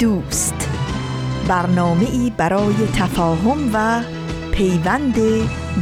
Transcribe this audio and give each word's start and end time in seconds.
دوست. 0.00 0.68
برنامه 1.48 2.10
ای 2.10 2.32
برای 2.36 2.74
تفاهم 2.96 3.70
و 3.74 4.02
پیوند 4.52 5.14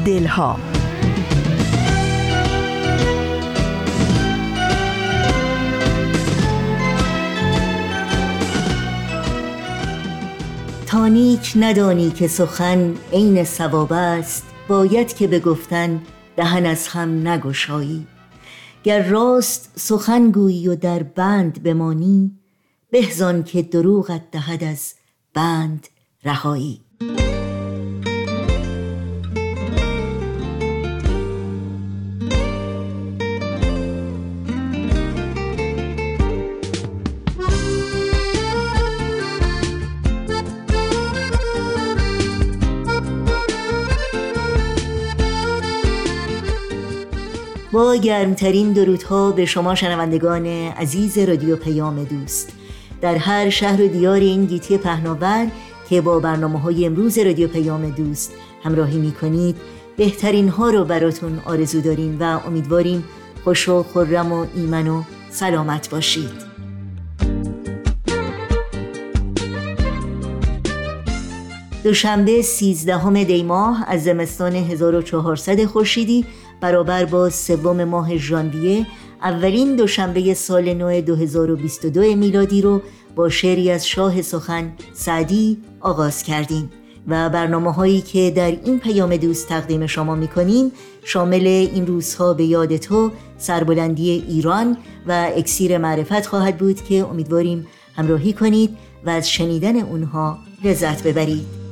دلها. 0.05 0.59
تانیک 10.87 11.53
ندانی 11.57 12.11
که 12.11 12.29
سخن 12.29 12.95
عین 13.13 13.45
ثواب 13.45 13.93
است 13.93 14.47
باید 14.69 15.15
که 15.15 15.27
به 15.27 15.41
گفتن 15.41 16.03
دهن 16.37 16.67
از 16.67 16.89
هم 16.89 17.29
نگشایی. 17.29 18.07
گر 18.83 19.09
راست 19.09 19.73
سخن 19.77 20.31
گویی 20.31 20.69
و 20.69 20.77
در 20.77 21.03
بند 21.03 21.63
بمانی 21.63 22.39
بهزان 22.91 23.45
که 23.45 23.63
دروغت 23.63 24.31
دهد 24.31 24.65
از 24.65 24.95
بند 25.35 25.89
رهایی. 26.25 26.81
با 47.73 47.95
گرمترین 47.97 48.73
درودها 48.73 49.33
به 49.33 49.47
شما 49.47 49.75
شنوندگان 49.75 50.47
عزیز 50.47 51.19
رادیو 51.19 51.57
پیام 51.57 52.05
دوست. 52.05 52.58
در 53.01 53.17
هر 53.17 53.51
شهر 53.51 53.83
و 53.83 53.89
دیار 53.89 54.21
این 54.21 54.45
گیتی 54.45 54.79
پهناور 54.79 55.47
که 55.89 56.01
با 56.01 56.19
برنامه 56.19 56.61
های 56.61 56.87
امروز 56.87 57.19
رادیو 57.19 57.49
پیام 57.49 57.91
دوست 57.91 58.33
همراهی 58.65 58.99
می 58.99 59.13
کنید 59.13 59.57
بهترین 59.97 60.49
ها 60.49 60.71
رو 60.71 60.85
براتون 60.85 61.41
آرزو 61.45 61.81
داریم 61.81 62.17
و 62.21 62.41
امیدواریم 62.47 63.05
خوش 63.45 63.69
و 63.69 63.83
خرم 63.83 64.33
و 64.33 64.47
ایمن 64.55 64.89
و 64.89 65.03
سلامت 65.31 65.91
باشید. 65.91 66.49
دوشنبه 71.85 72.43
13 72.43 73.25
دی 73.25 73.43
ماه 73.43 73.85
از 73.89 74.05
زمستان 74.05 74.55
1400 74.55 75.65
خورشیدی 75.65 76.25
برابر 76.61 77.05
با 77.05 77.31
سوم 77.31 77.85
ماه 77.85 78.17
ژانویه 78.17 78.87
اولین 79.23 79.77
دوشنبه 79.77 80.35
سال 80.35 80.75
نو 80.75 81.01
2022 81.01 82.17
میلادی 82.17 82.63
رو 82.63 82.83
با 83.17 83.29
شعری 83.29 83.71
از 83.71 83.87
شاه 83.87 84.23
سخن 84.23 84.73
سعدی 84.93 85.59
آغاز 85.81 86.23
کردیم 86.23 86.71
و 87.09 87.31
برنامه 87.31 87.73
هایی 87.73 88.01
که 88.01 88.33
در 88.37 88.51
این 88.65 88.79
پیام 88.79 89.17
دوست 89.17 89.49
تقدیم 89.49 89.87
شما 89.87 90.15
می‌کنیم 90.15 90.73
شامل 91.05 91.47
این 91.47 91.87
روزها 91.87 92.35
به 92.35 92.45
یاد 92.45 92.77
تو 92.77 93.11
سربلندی 93.39 94.11
ایران 94.11 94.77
و 95.07 95.31
اکسیر 95.37 95.79
معرفت 95.79 96.27
خواهد 96.27 96.59
بود 96.59 96.85
که 96.85 96.95
امیدواریم 96.95 97.67
همراهی 97.97 98.33
کنید 98.33 98.77
و 99.07 99.11
از 99.11 99.31
شنیدن 99.31 99.77
اونها 99.77 100.39
لذت 100.65 101.03
ببرید. 101.03 101.68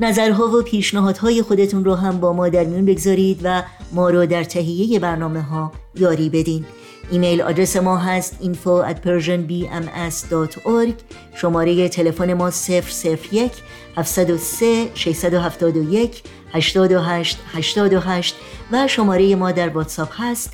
نظرها 0.00 0.58
و 0.58 0.62
پیشنهادهای 0.62 1.42
خودتون 1.42 1.84
رو 1.84 1.94
هم 1.94 2.20
با 2.20 2.32
ما 2.32 2.48
در 2.48 2.64
میون 2.64 2.84
بگذارید 2.84 3.40
و 3.42 3.62
ما 3.92 4.10
رو 4.10 4.26
در 4.26 4.44
تهیه 4.44 4.98
برنامه 4.98 5.40
ها 5.40 5.72
یاری 5.94 6.28
بدین. 6.28 6.64
ایمیل 7.10 7.42
آدرس 7.42 7.76
ما 7.76 7.96
هست 7.96 8.36
info 8.42 8.90
at 8.90 8.96
persianbms.org 9.06 10.92
شماره 11.34 11.88
تلفن 11.88 12.32
ما 12.34 12.50
001 12.50 13.52
703 13.96 14.88
671 14.94 16.22
828 16.52 17.38
828 17.52 18.34
و 18.72 18.88
شماره 18.88 19.34
ما 19.34 19.52
در 19.52 19.68
واتساپ 19.68 20.08
هست 20.12 20.52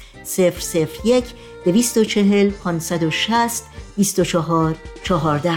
001 1.05 1.25
240 1.65 2.51
560 2.51 3.65
24 3.97 4.75
14 5.03 5.53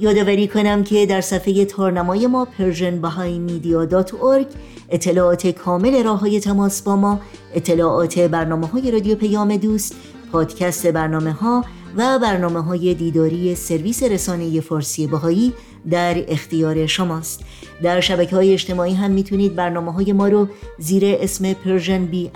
یادآوری 0.00 0.48
کنم 0.48 0.84
که 0.84 1.06
در 1.06 1.20
صفحه 1.20 1.64
تارنمای 1.64 2.26
ما 2.26 2.48
persianbahaimedia.org 2.58 4.46
اطلاعات 4.90 5.46
کامل 5.46 6.04
راه 6.04 6.20
های 6.20 6.40
تماس 6.40 6.82
با 6.82 6.96
ما 6.96 7.20
اطلاعات 7.54 8.18
برنامه 8.18 8.66
های 8.66 8.90
رادیو 8.90 9.14
پیام 9.14 9.56
دوست 9.56 9.94
پادکست 10.32 10.86
برنامه 10.86 11.32
ها 11.32 11.64
و 11.96 12.18
برنامه 12.18 12.60
های 12.60 12.94
دیداری 12.94 13.54
سرویس 13.54 14.02
رسانه 14.02 14.60
فارسی 14.60 15.06
باهایی 15.06 15.52
در 15.90 16.24
اختیار 16.28 16.86
شماست. 16.86 17.44
در 17.82 18.00
شبکه 18.00 18.36
های 18.36 18.52
اجتماعی 18.52 18.94
هم 18.94 19.10
می‌تونید 19.10 19.54
برنامه 19.54 19.92
های 19.92 20.12
ما 20.12 20.28
رو 20.28 20.48
زیر 20.78 21.02
اسم 21.06 21.52
پرژن 21.52 22.06
بی 22.06 22.30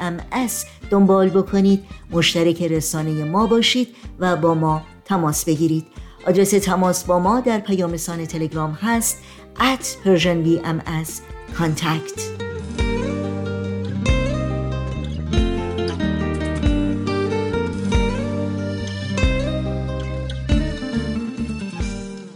دنبال 0.91 1.29
بکنید. 1.29 1.85
مشترک 2.11 2.63
رسانه 2.63 3.25
ما 3.25 3.47
باشید 3.47 3.89
و 4.19 4.37
با 4.37 4.55
ما 4.55 4.83
تماس 5.05 5.45
بگیرید. 5.45 6.02
آدرس 6.27 6.51
تماس 6.51 7.05
با 7.05 7.19
ما 7.19 7.41
در 7.41 7.59
پیام 7.59 7.97
سان 7.97 8.27
تلگرام 8.27 8.71
هست 8.73 9.19
at 9.59 9.85
persianbms 10.05 11.11
contact. 11.59 12.21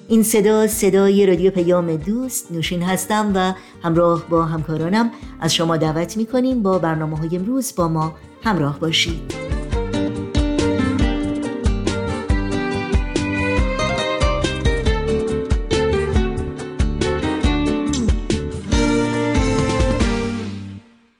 این 0.09 0.23
صدا 0.23 0.67
صدای 0.67 1.27
رادیو 1.27 1.51
پیام 1.51 1.97
دوست 1.97 2.53
نوشین 2.53 2.83
هستم 2.83 3.33
و 3.35 3.53
همراه 3.83 4.29
با 4.29 4.45
همکارانم. 4.45 5.11
از 5.41 5.55
شما 5.55 5.77
دعوت 5.77 6.17
می 6.17 6.27
کنیم 6.27 6.63
با 6.63 6.79
برنامه 6.79 7.19
های 7.19 7.37
امروز 7.37 7.75
با 7.77 7.89
ما 7.89 8.15
همراه 8.45 8.81
باشید. 8.81 9.35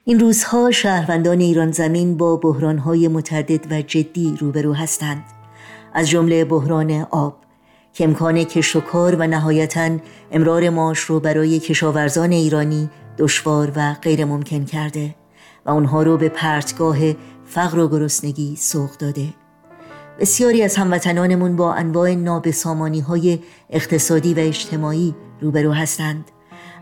این 0.09 0.19
روزها 0.19 0.71
شهروندان 0.71 1.39
ایران 1.39 1.71
زمین 1.71 2.17
با 2.17 2.35
بحرانهای 2.35 3.07
متعدد 3.07 3.71
و 3.71 3.81
جدی 3.81 4.37
روبرو 4.39 4.73
هستند. 4.73 5.23
از 5.93 6.09
جمله 6.09 6.45
بحران 6.45 6.91
آب 7.11 7.37
که 7.93 8.03
امکان 8.03 8.43
کشت 8.43 8.75
و 8.75 8.81
کار 8.81 9.15
و 9.15 9.27
نهایتا 9.27 9.97
امرار 10.31 10.69
ماش 10.69 10.99
رو 10.99 11.19
برای 11.19 11.59
کشاورزان 11.59 12.31
ایرانی 12.31 12.89
دشوار 13.17 13.71
و 13.75 13.93
غیر 13.93 14.25
ممکن 14.25 14.65
کرده 14.65 15.15
و 15.65 15.69
اونها 15.69 16.03
رو 16.03 16.17
به 16.17 16.29
پرتگاه 16.29 16.97
فقر 17.45 17.79
و 17.79 17.87
گرسنگی 17.87 18.55
سوق 18.55 18.91
داده. 18.91 19.27
بسیاری 20.19 20.63
از 20.63 20.75
هموطنانمون 20.75 21.55
با 21.55 21.73
انواع 21.73 22.13
نابسامانی 22.13 22.99
های 22.99 23.39
اقتصادی 23.69 24.33
و 24.33 24.39
اجتماعی 24.39 25.15
روبرو 25.41 25.71
هستند. 25.71 26.31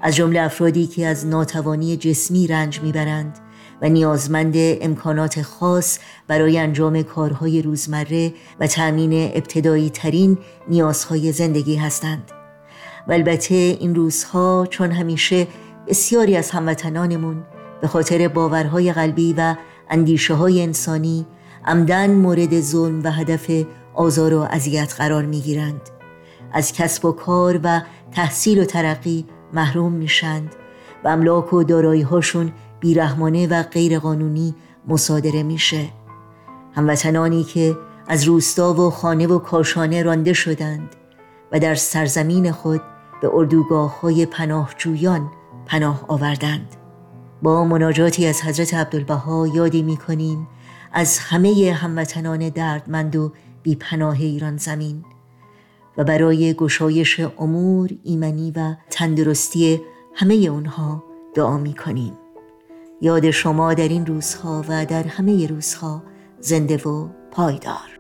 از 0.06 0.16
جمله 0.16 0.42
افرادی 0.42 0.88
که 0.88 1.08
از 1.08 1.26
ناتوانی 1.26 1.98
جسمی 1.98 2.48
رنج 2.48 2.82
می‌برند 2.82 3.40
و 3.82 3.90
نیازمند 3.90 4.54
امکانات 4.56 5.42
خاص 5.42 6.00
برای 6.28 6.60
انجام 6.60 7.02
کارهای 7.02 7.62
روزمره 7.62 8.34
و 8.60 8.68
تأمین 8.68 9.14
ابتدایی 9.14 9.90
ترین 9.90 10.38
نیازهای 10.68 11.32
زندگی 11.32 11.76
هستند 11.76 12.32
و 13.08 13.14
البته 13.14 13.56
این 13.56 13.96
روزها 13.96 14.68
چون 14.70 14.92
همیشه 14.92 15.48
بسیاری 15.88 16.38
از 16.38 16.52
هموطنانمون 16.52 17.44
به 17.82 17.88
خاطر 17.88 18.28
باورهای 18.28 18.94
قلبی 18.94 19.34
و 19.38 19.56
اندیشه 19.90 20.34
های 20.34 20.62
انسانی 20.62 21.26
عمدن 21.66 22.12
مورد 22.12 22.62
ظلم 22.62 23.04
و 23.04 23.12
هدف 23.12 23.52
آزار 23.94 24.34
و 24.34 24.48
اذیت 24.50 24.94
قرار 24.98 25.26
می 25.26 25.42
گیرند. 25.42 25.82
از 26.54 26.74
کسب 26.74 27.06
و 27.06 27.12
کار 27.12 27.60
و 27.64 27.82
تحصیل 28.12 28.60
و 28.60 28.66
ترقی 28.66 29.26
محروم 29.56 29.92
میشند 29.92 30.56
و 31.04 31.08
املاک 31.08 31.54
و 31.54 31.64
دارایی 31.64 32.02
هاشون 32.02 32.52
بیرحمانه 32.80 33.48
و 33.48 33.64
غیرقانونی 33.64 34.56
مصادره 34.88 35.44
میشه. 35.44 35.90
هموطنانی 36.74 37.44
که 37.44 37.78
از 38.08 38.24
روستا 38.24 38.74
و 38.74 38.90
خانه 38.90 39.28
و 39.28 39.40
کاشانه 39.40 40.04
رانده 40.04 40.34
شدند 40.34 40.96
و 41.52 41.60
در 41.60 41.76
سرزمین 41.76 42.52
خود 42.52 42.82
به 43.22 43.30
اردوگاه 43.34 44.00
های 44.00 44.26
پناهجویان 44.26 45.32
پناه 45.66 46.06
آوردند. 46.08 46.76
با 47.42 47.66
مناجاتی 47.66 48.28
از 48.28 48.42
حضرت 48.42 48.74
عبدالبها 48.74 49.48
یادی 49.48 49.82
می 49.82 49.98
کنیم 49.98 50.48
از 50.94 51.20
همه 51.20 51.78
هموطنان 51.82 52.50
دردمند 52.50 53.16
و 53.16 53.32
بیپناه 53.64 54.20
ایران 54.20 54.58
زمین. 54.58 55.06
و 55.98 56.04
برای 56.04 56.54
گشایش 56.54 57.20
امور 57.38 57.90
ایمنی 58.04 58.52
و 58.56 58.76
تندرستی 58.90 59.82
همه 60.14 60.34
اونها 60.34 61.04
دعا 61.36 61.58
می 61.58 61.74
کنیم 61.74 62.14
یاد 63.02 63.32
شما 63.32 63.74
در 63.74 63.88
این 63.88 64.06
روزها 64.06 64.66
و 64.70 64.86
در 64.86 65.04
همه 65.04 65.48
روزها 65.48 66.04
زنده 66.40 66.78
و 66.78 67.08
پایدار. 67.32 68.00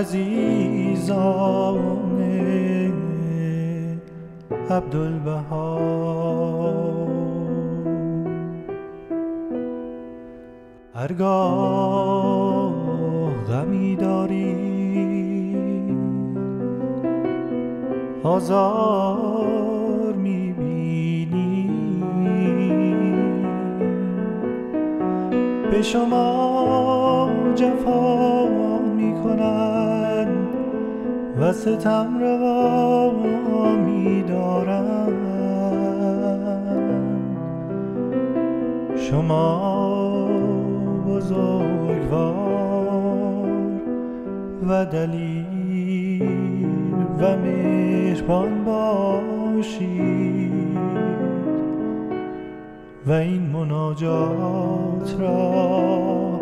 عزیزان 0.00 1.90
عبدالبها. 4.70 5.80
هرگاه 10.94 12.74
غمی 13.48 13.96
داری 13.96 14.56
آزار 18.22 20.14
می‌بینی. 20.16 21.70
به 25.70 25.82
شما 25.82 27.30
جفا 27.54 28.69
و 31.40 31.52
ستم 31.52 32.18
روا 32.20 33.12
می 33.76 34.24
شما 38.96 40.28
بزرگوار 41.08 42.40
و 44.68 44.84
دلیل 44.84 46.22
و 47.20 47.36
مهربان 47.36 48.64
باشید 48.64 50.00
و 53.06 53.12
این 53.12 53.42
مناجات 53.42 55.16
را 55.20 56.40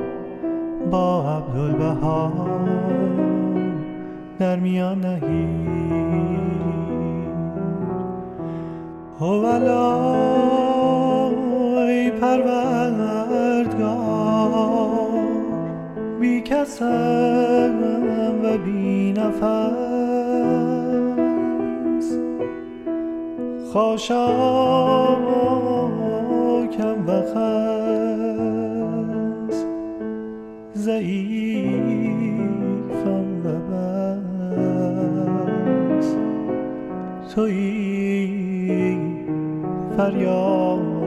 با 0.90 1.24
عبدالبها 1.36 2.48
در 4.38 4.56
میان 4.56 5.00
نهید 5.00 5.69
هولای 9.20 10.50
پروردگار 12.11 13.49
بی 16.20 16.40
کسم 16.40 17.75
و 18.43 18.58
بی 18.58 19.12
نفس. 19.12 19.79
خاشاکم 23.73 24.29
و 27.06 27.23
خس 27.23 27.38
ضعیفم 30.75 31.38
توی 37.38 38.99
فریاد. 39.97 40.98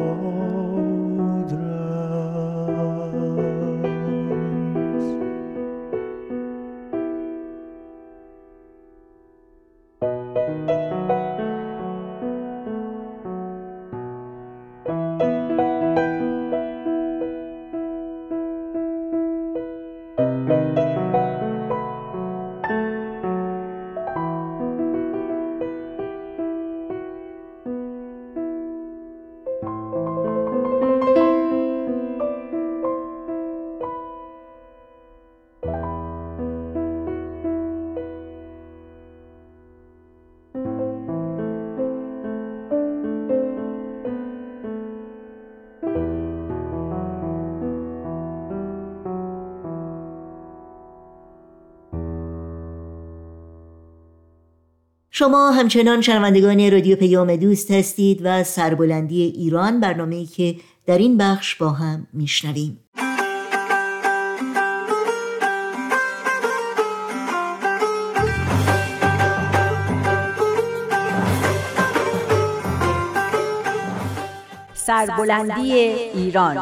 شما 55.21 55.51
همچنان 55.51 56.01
شنوندگان 56.01 56.71
رادیو 56.71 56.95
پیام 56.95 57.35
دوست 57.35 57.71
هستید 57.71 58.21
و 58.23 58.43
سربلندی 58.43 59.21
ایران 59.21 59.79
برنامه‌ای 59.79 60.25
که 60.25 60.55
در 60.85 60.97
این 60.97 61.17
بخش 61.17 61.55
با 61.55 61.69
هم 61.69 62.07
میشنویم. 62.13 62.79
سربلندی 74.73 75.73
ایران. 75.73 76.57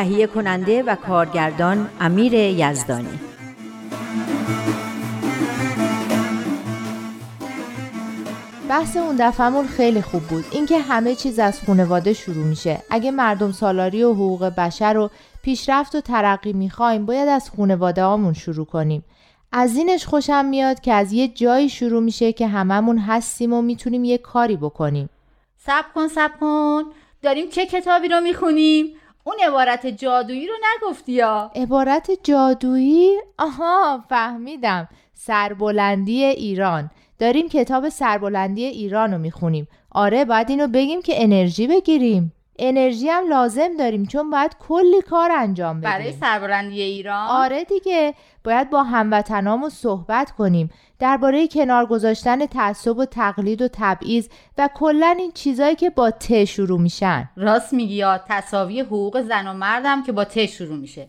تهیه 0.00 0.26
کننده 0.26 0.82
و 0.82 0.94
کارگردان 0.94 1.90
امیر 2.00 2.34
یزدانی. 2.34 3.20
بحث 8.68 8.96
اون 8.96 9.16
دفعهمون 9.18 9.66
خیلی 9.66 10.02
خوب 10.02 10.22
بود. 10.22 10.44
اینکه 10.50 10.78
همه 10.78 11.14
چیز 11.14 11.38
از 11.38 11.60
خانواده 11.66 12.12
شروع 12.12 12.44
میشه. 12.44 12.82
اگه 12.90 13.10
مردم 13.10 13.52
سالاری 13.52 14.02
و 14.02 14.12
حقوق 14.12 14.44
بشر 14.44 14.96
و 14.96 15.10
پیشرفت 15.42 15.94
و 15.94 16.00
ترقی 16.00 16.52
می‌خوایم 16.52 17.06
باید 17.06 17.28
از 17.28 17.50
خانواده 17.56 18.04
هامون 18.04 18.32
شروع 18.32 18.66
کنیم. 18.66 19.04
از 19.52 19.76
اینش 19.76 20.06
خوشم 20.06 20.44
میاد 20.44 20.80
که 20.80 20.92
از 20.92 21.12
یه 21.12 21.28
جایی 21.28 21.68
شروع 21.68 22.02
میشه 22.02 22.32
که 22.32 22.46
هممون 22.46 22.98
هستیم 22.98 23.52
و 23.52 23.62
می‌تونیم 23.62 24.04
یه 24.04 24.18
کاری 24.18 24.56
بکنیم. 24.56 25.10
سب 25.66 25.84
کن 25.94 26.08
سب 26.08 26.30
کن. 26.40 26.84
داریم 27.22 27.48
چه 27.48 27.66
کتابی 27.66 28.08
رو 28.08 28.20
می‌خونیم؟ 28.20 28.86
اون 29.24 29.36
عبارت 29.46 29.86
جادویی 29.86 30.46
رو 30.46 30.54
نگفتی 30.76 31.12
یا؟ 31.12 31.50
عبارت 31.56 32.10
جادویی؟ 32.22 33.18
آها 33.38 34.04
فهمیدم. 34.08 34.88
سربلندی 35.14 36.24
ایران. 36.24 36.90
داریم 37.18 37.48
کتاب 37.48 37.88
سربلندی 37.88 38.64
ایران 38.64 39.12
رو 39.12 39.18
می‌خونیم. 39.18 39.68
آره 39.90 40.24
باید 40.24 40.50
اینو 40.50 40.68
بگیم 40.68 41.02
که 41.02 41.22
انرژی 41.22 41.66
بگیریم. 41.66 42.32
انرژی 42.58 43.08
هم 43.08 43.28
لازم 43.28 43.76
داریم 43.78 44.06
چون 44.06 44.30
باید 44.30 44.56
کلی 44.68 45.02
کار 45.02 45.32
انجام 45.32 45.80
بدیم. 45.80 45.90
برای 45.90 46.12
سربلندی 46.12 46.82
ایران؟ 46.82 47.28
آره 47.28 47.64
دیگه. 47.64 48.14
باید 48.44 48.70
با 48.70 48.82
هموطنامون 48.82 49.70
صحبت 49.70 50.30
کنیم. 50.30 50.70
درباره 50.98 51.48
کنار 51.48 51.86
گذاشتن 51.86 52.46
تعصب 52.46 52.98
و 52.98 53.04
تقلید 53.04 53.62
و 53.62 53.68
تبعیض 53.72 54.28
و 54.58 54.68
کلا 54.74 55.14
این 55.18 55.32
چیزایی 55.32 55.76
که 55.76 55.90
با 55.90 56.10
ت 56.10 56.44
شروع 56.44 56.80
میشن. 56.80 57.28
راست 57.36 57.72
میگی 57.72 57.94
یا 57.94 58.20
تساوی 58.28 58.80
حقوق 58.80 59.20
زن 59.20 59.46
و 59.46 59.52
مردم 59.52 60.02
که 60.02 60.12
با 60.12 60.24
ت 60.24 60.46
شروع 60.46 60.76
میشه. 60.76 61.08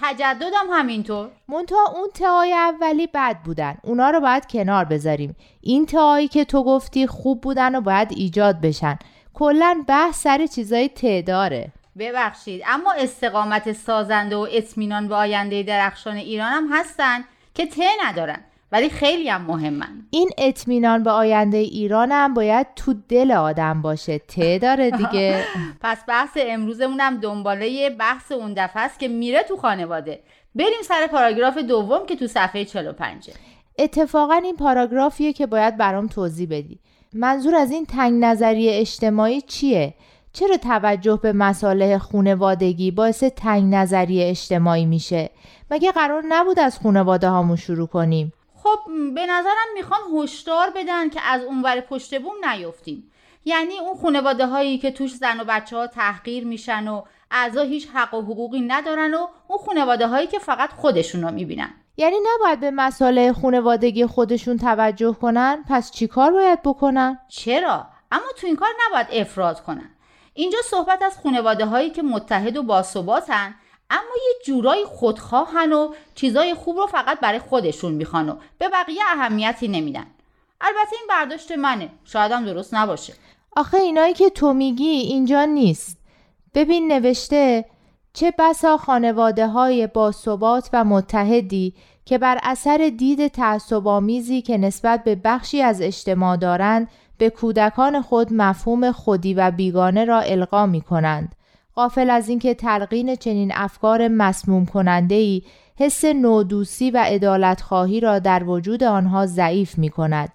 تجددم 0.00 0.66
همینطور. 0.72 1.28
منتها 1.48 1.92
اون 1.94 2.08
تهای 2.14 2.52
اولی 2.52 3.08
بد 3.14 3.36
بودن. 3.44 3.76
اونا 3.82 4.10
رو 4.10 4.20
باید 4.20 4.46
کنار 4.46 4.84
بذاریم. 4.84 5.36
این 5.60 5.86
تهایی 5.86 6.28
که 6.28 6.44
تو 6.44 6.64
گفتی 6.64 7.06
خوب 7.06 7.40
بودن 7.40 7.74
و 7.74 7.80
باید 7.80 8.08
ایجاد 8.10 8.60
بشن. 8.60 8.98
کلا 9.34 9.84
بحث 9.88 10.22
سر 10.22 10.46
چیزای 10.46 10.88
ت 10.88 11.24
داره 11.26 11.72
ببخشید. 11.98 12.62
اما 12.66 12.92
استقامت 12.92 13.72
سازنده 13.72 14.36
و 14.36 14.46
اطمینان 14.50 15.08
به 15.08 15.14
آینده 15.14 15.62
درخشان 15.62 16.16
ایران 16.16 16.52
هم 16.52 16.68
هستن 16.72 17.24
که 17.54 17.66
ته 17.66 17.88
ندارن 18.04 18.40
ولی 18.72 18.90
خیلی 18.90 19.28
هم 19.28 19.42
مهمن. 19.42 20.06
این 20.10 20.30
اطمینان 20.38 21.02
به 21.02 21.10
آینده 21.10 21.56
ایران 21.56 22.12
هم 22.12 22.34
باید 22.34 22.66
تو 22.76 22.94
دل 23.08 23.32
آدم 23.32 23.82
باشه. 23.82 24.18
ت 24.18 24.58
داره 24.58 24.90
دیگه. 24.90 25.44
پس 25.82 25.98
بحث 26.08 26.30
امروزمون 26.36 27.00
هم 27.00 27.16
دنباله 27.16 27.90
بحث 27.90 28.32
اون 28.32 28.54
دفعه 28.56 28.82
است 28.82 28.98
که 28.98 29.08
میره 29.08 29.42
تو 29.42 29.56
خانواده. 29.56 30.20
بریم 30.54 30.82
سر 30.84 31.06
پاراگراف 31.06 31.58
دوم 31.58 32.06
که 32.06 32.16
تو 32.16 32.26
صفحه 32.26 32.64
45 32.64 33.30
اتفاقا 33.78 34.34
این 34.34 34.56
پاراگرافیه 34.56 35.32
که 35.32 35.46
باید 35.46 35.76
برام 35.76 36.06
توضیح 36.06 36.48
بدی. 36.50 36.78
منظور 37.12 37.54
از 37.54 37.70
این 37.70 37.86
تنگ 37.86 38.24
نظری 38.24 38.68
اجتماعی 38.68 39.40
چیه؟ 39.40 39.94
چرا 40.38 40.56
توجه 40.56 41.18
به 41.22 41.32
مسائل 41.32 41.98
خونوادگی 41.98 42.90
باعث 42.90 43.24
تنگ 43.24 43.74
نظری 43.74 44.22
اجتماعی 44.22 44.86
میشه؟ 44.86 45.30
مگه 45.70 45.92
قرار 45.92 46.22
نبود 46.28 46.58
از 46.58 46.78
خونواده 46.78 47.28
هامون 47.28 47.56
شروع 47.56 47.86
کنیم؟ 47.86 48.32
خب 48.54 48.78
به 49.14 49.26
نظرم 49.26 49.66
می‌خوان 49.74 50.00
هشدار 50.16 50.70
بدن 50.76 51.08
که 51.08 51.20
از 51.24 51.42
اونور 51.42 51.80
پشت 51.80 52.22
بوم 52.22 52.34
نیفتیم. 52.50 53.10
یعنی 53.44 53.78
اون 53.78 53.96
خانواده 54.02 54.46
هایی 54.46 54.78
که 54.78 54.90
توش 54.90 55.14
زن 55.14 55.40
و 55.40 55.44
بچه 55.48 55.76
ها 55.76 55.86
تحقیر 55.86 56.44
میشن 56.44 56.88
و 56.88 57.02
اعضا 57.30 57.62
هیچ 57.62 57.88
حق 57.94 58.14
و 58.14 58.22
حقوقی 58.22 58.60
ندارن 58.60 59.14
و 59.14 59.26
اون 59.48 59.58
خانواده 59.66 60.06
هایی 60.06 60.26
که 60.26 60.38
فقط 60.38 60.70
خودشون 60.70 61.22
رو 61.22 61.30
می‌بینن. 61.30 61.70
یعنی 61.96 62.16
نباید 62.34 62.60
به 62.60 62.70
مسائل 62.70 63.32
خونوادگی 63.32 64.06
خودشون 64.06 64.56
توجه 64.56 65.12
کنن؟ 65.12 65.64
پس 65.68 65.90
چیکار 65.90 66.32
باید 66.32 66.62
بکنن؟ 66.62 67.18
چرا؟ 67.28 67.86
اما 68.12 68.26
تو 68.36 68.46
این 68.46 68.56
کار 68.56 68.68
نباید 68.88 69.06
افراد 69.12 69.62
کنن. 69.62 69.90
اینجا 70.36 70.58
صحبت 70.70 71.02
از 71.02 71.18
خانواده 71.22 71.66
هایی 71.66 71.90
که 71.90 72.02
متحد 72.02 72.56
و 72.56 72.62
باثباتن 72.62 73.54
اما 73.90 74.16
یه 74.16 74.34
جورایی 74.46 74.84
خودخواهن 74.84 75.72
و 75.72 75.94
چیزای 76.14 76.54
خوب 76.54 76.76
رو 76.76 76.86
فقط 76.86 77.20
برای 77.20 77.38
خودشون 77.38 77.92
می‌خوان 77.92 78.28
و 78.28 78.36
به 78.58 78.68
بقیه 78.68 79.02
اهمیتی 79.12 79.68
نمیدن. 79.68 80.06
البته 80.60 80.96
این 80.96 81.06
برداشت 81.08 81.52
منه. 81.52 81.90
شاید 82.04 82.32
هم 82.32 82.44
درست 82.44 82.74
نباشه. 82.74 83.14
آخه 83.56 83.76
اینایی 83.76 84.14
که 84.14 84.30
تو 84.30 84.52
میگی 84.52 84.88
اینجا 84.88 85.44
نیست. 85.44 85.98
ببین 86.54 86.92
نوشته 86.92 87.64
چه 88.12 88.32
بسا 88.38 88.76
خانواده 88.76 89.46
های 89.46 89.86
باثبات 89.86 90.68
و 90.72 90.84
متحدی 90.84 91.74
که 92.06 92.18
بر 92.18 92.38
اثر 92.42 92.92
دید 92.98 93.28
تعصب‌آمیزی 93.28 94.42
که 94.42 94.58
نسبت 94.58 95.04
به 95.04 95.20
بخشی 95.24 95.62
از 95.62 95.80
اجتماع 95.80 96.36
دارند 96.36 96.88
به 97.18 97.30
کودکان 97.30 98.02
خود 98.02 98.32
مفهوم 98.32 98.92
خودی 98.92 99.34
و 99.34 99.50
بیگانه 99.50 100.04
را 100.04 100.20
القا 100.20 100.66
می 100.66 100.80
کنند. 100.80 101.34
غافل 101.76 102.10
از 102.10 102.28
اینکه 102.28 102.54
تلقین 102.54 103.16
چنین 103.16 103.52
افکار 103.54 104.08
مسموم 104.08 104.66
کننده 104.66 105.14
ای 105.14 105.42
حس 105.78 106.04
نودوسی 106.04 106.90
و 106.90 107.04
ادالت 107.06 107.60
خواهی 107.60 108.00
را 108.00 108.18
در 108.18 108.44
وجود 108.44 108.84
آنها 108.84 109.26
ضعیف 109.26 109.78
می 109.78 109.88
کند. 109.88 110.32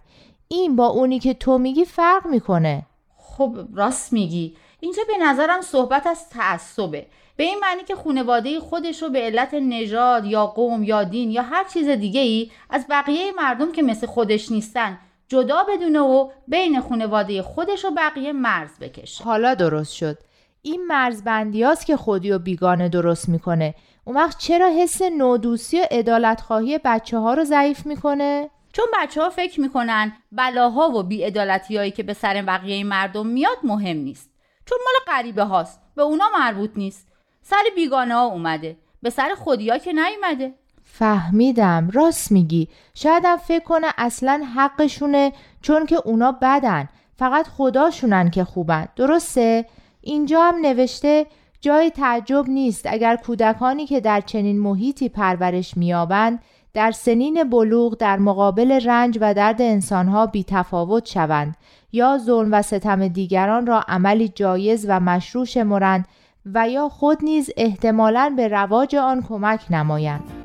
این 0.47 0.75
با 0.75 0.87
اونی 0.87 1.19
که 1.19 1.33
تو 1.33 1.57
میگی 1.57 1.85
فرق 1.85 2.27
می‌کنه. 2.27 2.85
خب 3.17 3.57
راست 3.73 4.13
میگی 4.13 4.55
اینجا 4.79 5.03
به 5.07 5.25
نظرم 5.25 5.61
صحبت 5.61 6.07
از 6.07 6.29
تعصبه 6.29 7.05
به 7.35 7.43
این 7.43 7.59
معنی 7.59 7.83
که 7.83 7.95
خانواده 7.95 8.59
خودش 8.59 9.03
رو 9.03 9.09
به 9.09 9.19
علت 9.19 9.53
نژاد 9.53 10.25
یا 10.25 10.47
قوم 10.47 10.83
یا 10.83 11.03
دین 11.03 11.31
یا 11.31 11.41
هر 11.41 11.63
چیز 11.63 11.89
دیگه 11.89 12.21
ای 12.21 12.51
از 12.69 12.85
بقیه 12.89 13.31
مردم 13.37 13.71
که 13.71 13.83
مثل 13.83 14.07
خودش 14.07 14.51
نیستن 14.51 14.99
جدا 15.27 15.63
بدونه 15.63 15.99
و 15.99 16.29
بین 16.47 16.81
خانواده 16.81 17.41
خودش 17.41 17.85
و 17.85 17.91
بقیه 17.91 18.33
مرز 18.33 18.79
بکشه. 18.79 19.23
حالا 19.23 19.55
درست 19.55 19.93
شد. 19.93 20.17
این 20.61 20.85
مرزبندی 20.87 21.63
هاست 21.63 21.85
که 21.85 21.97
خودی 21.97 22.31
و 22.31 22.39
بیگانه 22.39 22.89
درست 22.89 23.29
می‌کنه. 23.29 23.75
اون 24.05 24.15
وقت 24.15 24.37
چرا 24.37 24.69
حس 24.69 25.01
نودوسی 25.01 25.81
و 25.81 25.85
ادالت 25.91 26.41
خواهی 26.41 26.79
بچه 26.85 27.17
ها 27.17 27.33
رو 27.33 27.43
ضعیف 27.43 27.85
می‌کنه؟ 27.85 28.49
چون 28.73 28.85
بچه 29.01 29.21
ها 29.21 29.29
فکر 29.29 29.61
می‌کنن 29.61 30.13
بلاها 30.31 30.89
و 30.89 31.03
بیعدالتی 31.03 31.77
هایی 31.77 31.91
که 31.91 32.03
به 32.03 32.13
سر 32.13 32.41
بقیه 32.41 32.83
مردم 32.83 33.27
میاد 33.27 33.57
مهم 33.63 33.97
نیست. 33.97 34.31
چون 34.65 34.77
مال 34.85 35.15
غریبه 35.15 35.43
هاست. 35.43 35.81
به 35.95 36.01
اونا 36.01 36.25
مربوط 36.39 36.71
نیست. 36.75 37.10
سر 37.41 37.63
بیگانه 37.75 38.13
ها 38.13 38.25
اومده. 38.25 38.77
به 39.01 39.09
سر 39.09 39.29
خودیا 39.37 39.77
که 39.77 39.93
نیومده. 39.93 40.53
فهمیدم. 40.83 41.89
راست 41.93 42.31
میگی. 42.31 42.67
شایدم 42.93 43.37
فکر 43.37 43.63
کنه 43.63 43.87
اصلا 43.97 44.43
حقشونه 44.55 45.33
چون 45.61 45.85
که 45.85 46.01
اونا 46.05 46.31
بدن. 46.31 46.89
فقط 47.17 47.47
خداشونن 47.47 48.29
که 48.29 48.43
خوبن. 48.43 48.87
درسته؟ 48.95 49.65
اینجا 50.01 50.43
هم 50.43 50.55
نوشته 50.61 51.25
جای 51.61 51.89
تعجب 51.89 52.45
نیست. 52.47 52.85
اگر 52.85 53.15
کودکانی 53.15 53.85
که 53.85 53.99
در 53.99 54.21
چنین 54.21 54.59
محیطی 54.59 55.09
پرورش 55.09 55.77
میابند 55.77 56.39
در 56.73 56.91
سنین 56.91 57.43
بلوغ 57.43 57.97
در 57.97 58.17
مقابل 58.17 58.71
رنج 58.71 59.17
و 59.21 59.33
درد 59.33 59.61
انسانها 59.61 60.25
بی 60.25 60.43
تفاوت 60.43 61.05
شوند 61.05 61.55
یا 61.91 62.17
ظلم 62.17 62.49
و 62.51 62.61
ستم 62.61 63.07
دیگران 63.07 63.65
را 63.65 63.83
عملی 63.87 64.27
جایز 64.27 64.85
و 64.89 64.99
مشروع 64.99 65.45
شمرند 65.45 66.07
و 66.45 66.69
یا 66.69 66.89
خود 66.89 67.17
نیز 67.23 67.49
احتمالاً 67.57 68.33
به 68.37 68.47
رواج 68.47 68.95
آن 68.95 69.21
کمک 69.21 69.65
نمایند. 69.69 70.40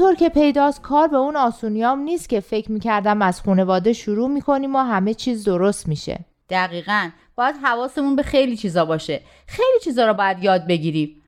اینطور 0.00 0.14
که 0.14 0.28
پیداست 0.28 0.80
کار 0.82 1.08
به 1.08 1.16
اون 1.16 1.36
آسونیام 1.36 1.98
نیست 1.98 2.28
که 2.28 2.40
فکر 2.40 2.72
می‌کردم 2.72 3.22
از 3.22 3.40
خانواده 3.40 3.92
شروع 3.92 4.28
می‌کنیم 4.28 4.76
و 4.76 4.78
همه 4.78 5.14
چیز 5.14 5.44
درست 5.44 5.88
میشه. 5.88 6.24
دقیقا. 6.50 7.10
باید 7.36 7.56
حواسمون 7.62 8.16
به 8.16 8.22
خیلی 8.22 8.56
چیزا 8.56 8.84
باشه. 8.84 9.20
خیلی 9.46 9.80
چیزا 9.84 10.06
رو 10.06 10.14
باید 10.14 10.44
یاد 10.44 10.66
بگیریم. 10.66 11.22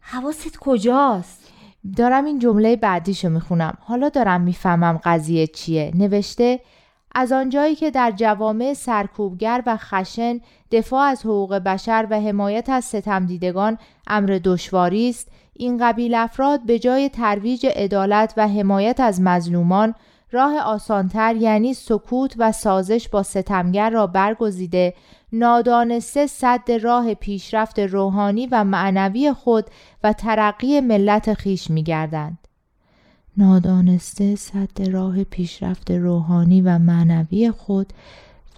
حواست 0.00 0.58
کجاست؟ 0.60 1.52
دارم 1.96 2.24
این 2.24 2.38
جمله 2.38 2.76
بعدیشو 2.76 3.28
می‌خونم. 3.28 3.78
حالا 3.80 4.08
دارم 4.08 4.40
می‌فهمم 4.40 5.00
قضیه 5.04 5.46
چیه. 5.46 5.92
نوشته 5.94 6.60
از 7.14 7.32
آنجایی 7.32 7.74
که 7.74 7.90
در 7.90 8.12
جوامع 8.16 8.74
سرکوبگر 8.74 9.62
و 9.66 9.76
خشن 9.76 10.40
دفاع 10.70 11.02
از 11.02 11.20
حقوق 11.20 11.54
بشر 11.54 12.06
و 12.10 12.20
حمایت 12.20 12.68
از 12.68 12.84
ستمدیدگان 12.84 13.78
امر 14.06 14.40
دشواری 14.44 15.08
است 15.08 15.30
این 15.58 15.78
قبیل 15.78 16.14
افراد 16.14 16.62
به 16.66 16.78
جای 16.78 17.08
ترویج 17.08 17.66
عدالت 17.66 18.34
و 18.36 18.48
حمایت 18.48 19.00
از 19.00 19.20
مظلومان 19.20 19.94
راه 20.32 20.58
آسانتر 20.58 21.36
یعنی 21.36 21.74
سکوت 21.74 22.34
و 22.38 22.52
سازش 22.52 23.08
با 23.08 23.22
ستمگر 23.22 23.90
را 23.90 24.06
برگزیده 24.06 24.94
نادانسته 25.32 26.26
صد 26.26 26.70
راه 26.82 27.14
پیشرفت 27.14 27.78
روحانی 27.78 28.46
و 28.46 28.64
معنوی 28.64 29.32
خود 29.32 29.64
و 30.04 30.12
ترقی 30.12 30.80
ملت 30.80 31.34
خیش 31.34 31.70
می 31.70 31.82
گردند. 31.82 32.38
نادانسته 33.36 34.36
صد 34.36 34.82
راه 34.90 35.24
پیشرفت 35.24 35.90
روحانی 35.90 36.60
و 36.60 36.78
معنوی 36.78 37.50
خود 37.50 37.92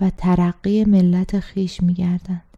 و 0.00 0.11
ترقی 0.11 0.85
ملت 0.85 1.40
خیش 1.40 1.83
می 1.83 1.95
گردند. 1.95 2.50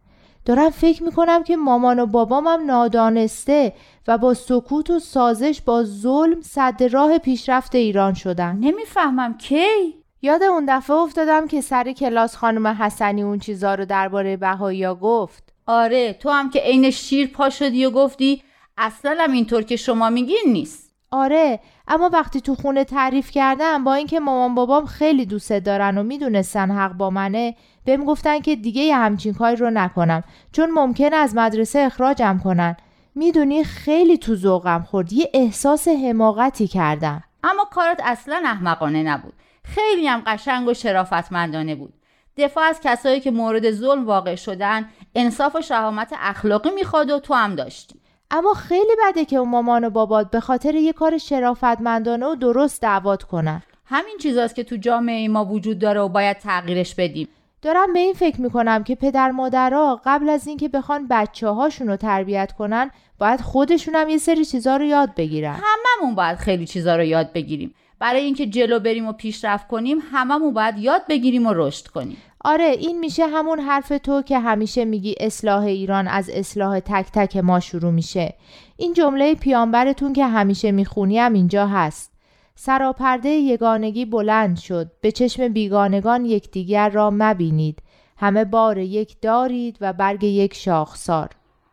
دارم 0.45 0.69
فکر 0.69 1.03
می‌کنم 1.03 1.43
که 1.43 1.55
مامان 1.55 1.99
و 1.99 2.05
بابام 2.05 2.47
هم 2.47 2.65
نادانسته 2.65 3.73
و 4.07 4.17
با 4.17 4.33
سکوت 4.33 4.89
و 4.89 4.99
سازش 4.99 5.61
با 5.61 5.83
ظلم 5.83 6.41
صد 6.41 6.83
راه 6.83 7.17
پیشرفت 7.17 7.75
ایران 7.75 8.13
شدن. 8.13 8.55
نمی‌فهمم 8.55 9.37
کی؟ 9.37 9.93
یاد 10.21 10.43
اون 10.43 10.65
دفعه 10.67 10.95
افتادم 10.95 11.47
که 11.47 11.61
سر 11.61 11.91
کلاس 11.91 12.35
خانم 12.35 12.67
حسنی 12.67 13.23
اون 13.23 13.39
چیزا 13.39 13.75
رو 13.75 13.85
درباره 13.85 14.37
بهایی 14.37 14.87
گفت. 14.87 15.53
آره 15.67 16.13
تو 16.13 16.29
هم 16.29 16.49
که 16.49 16.59
عین 16.59 16.91
شیر 16.91 17.27
پا 17.27 17.49
شدی 17.49 17.85
و 17.85 17.91
گفتی 17.91 18.43
اصلا 18.77 19.17
هم 19.19 19.31
اینطور 19.31 19.63
که 19.63 19.75
شما 19.75 20.09
میگین 20.09 20.43
نیست. 20.45 20.93
آره 21.11 21.59
اما 21.87 22.09
وقتی 22.13 22.41
تو 22.41 22.55
خونه 22.55 22.83
تعریف 22.83 23.31
کردم 23.31 23.83
با 23.83 23.93
اینکه 23.93 24.19
مامان 24.19 24.55
بابام 24.55 24.85
خیلی 24.85 25.25
دوست 25.25 25.53
دارن 25.53 25.97
و 25.97 26.03
می‌دونستن 26.03 26.71
حق 26.71 26.93
با 26.93 27.09
منه 27.09 27.55
بهم 27.85 28.05
گفتن 28.05 28.39
که 28.39 28.55
دیگه 28.55 28.81
یه 28.81 28.95
همچین 28.95 29.33
کاری 29.33 29.55
رو 29.55 29.69
نکنم 29.69 30.23
چون 30.51 30.71
ممکن 30.71 31.13
از 31.13 31.35
مدرسه 31.35 31.79
اخراجم 31.79 32.41
کنن. 32.43 32.75
می‌دونی 33.15 33.63
خیلی 33.63 34.17
تو 34.17 34.35
ذوقم 34.35 34.85
خورد. 34.89 35.13
یه 35.13 35.29
احساس 35.33 35.87
حماقتی 35.87 36.67
کردم. 36.67 37.23
اما 37.43 37.65
کارت 37.71 37.99
اصلا 38.03 38.41
احمقانه 38.45 39.03
نبود. 39.03 39.33
خیلی 39.63 40.07
هم 40.07 40.23
قشنگ 40.27 40.67
و 40.67 40.73
شرافتمندانه 40.73 41.75
بود. 41.75 41.93
دفاع 42.37 42.63
از 42.63 42.79
کسایی 42.83 43.19
که 43.19 43.31
مورد 43.31 43.71
ظلم 43.71 44.05
واقع 44.05 44.35
شدن 44.35 44.89
انصاف 45.15 45.55
و 45.55 45.61
شهامت 45.61 46.13
اخلاقی 46.19 46.71
می‌خواد 46.71 47.11
و 47.11 47.19
تو 47.19 47.33
هم 47.33 47.55
داشتی. 47.55 47.99
اما 48.31 48.53
خیلی 48.53 48.95
بده 49.07 49.25
که 49.25 49.35
اون 49.35 49.49
مامان 49.49 49.83
و 49.83 49.89
بابات 49.89 50.31
به 50.31 50.39
خاطر 50.39 50.75
یه 50.75 50.93
کار 50.93 51.17
شرافتمندانه 51.17 52.25
و 52.25 52.35
درست 52.35 52.81
دعوت 52.81 53.23
کنن. 53.23 53.63
همین 53.85 54.17
چیزاست 54.21 54.55
که 54.55 54.63
تو 54.63 54.75
جامعه 54.75 55.27
ما 55.27 55.45
وجود 55.45 55.79
داره 55.79 55.99
و 55.99 56.09
باید 56.09 56.37
تغییرش 56.37 56.95
بدیم. 56.95 57.27
دارم 57.63 57.93
به 57.93 57.99
این 57.99 58.13
فکر 58.13 58.41
می‌کنم 58.41 58.83
که 58.83 58.95
پدر 58.95 59.31
مادرها 59.31 60.01
قبل 60.05 60.29
از 60.29 60.47
اینکه 60.47 60.69
بخوان 60.69 61.07
بچه 61.09 61.47
هاشون 61.47 61.87
رو 61.87 61.95
تربیت 61.95 62.51
کنن 62.51 62.91
باید 63.19 63.41
خودشون 63.41 63.95
هم 63.95 64.09
یه 64.09 64.17
سری 64.17 64.45
چیزا 64.45 64.77
رو 64.77 64.85
یاد 64.85 65.15
بگیرن. 65.15 65.59
هممون 65.63 66.15
باید 66.15 66.37
خیلی 66.37 66.65
چیزا 66.65 66.95
رو 66.95 67.03
یاد 67.03 67.33
بگیریم. 67.33 67.73
برای 67.99 68.21
اینکه 68.21 68.45
جلو 68.45 68.79
بریم 68.79 69.07
و 69.07 69.13
پیشرفت 69.13 69.67
کنیم 69.67 69.97
هممون 70.11 70.53
باید 70.53 70.77
یاد 70.77 71.01
بگیریم 71.09 71.47
و 71.47 71.53
رشد 71.55 71.87
کنیم. 71.87 72.17
آره 72.45 72.65
این 72.65 72.99
میشه 72.99 73.27
همون 73.27 73.59
حرف 73.59 73.93
تو 74.03 74.21
که 74.21 74.39
همیشه 74.39 74.85
میگی 74.85 75.15
اصلاح 75.19 75.63
ایران 75.63 76.07
از 76.07 76.29
اصلاح 76.29 76.79
تک 76.79 77.05
تک 77.13 77.37
ما 77.37 77.59
شروع 77.59 77.91
میشه. 77.91 78.33
این 78.77 78.93
جمله 78.93 79.35
پیانبرتون 79.35 80.13
که 80.13 80.25
همیشه 80.25 80.71
می‌خونیم 80.71 81.33
اینجا 81.33 81.67
هست. 81.67 82.12
سراپرده 82.55 83.29
یگانگی 83.29 84.05
بلند 84.05 84.57
شد. 84.57 84.91
به 85.01 85.11
چشم 85.11 85.47
بیگانگان 85.47 86.25
یکدیگر 86.25 86.89
را 86.89 87.09
مبینید. 87.13 87.79
همه 88.17 88.45
بار 88.45 88.77
یک 88.77 89.21
دارید 89.21 89.77
و 89.81 89.93
برگ 89.93 90.23
یک 90.23 90.53
شاخسار. 90.53 91.29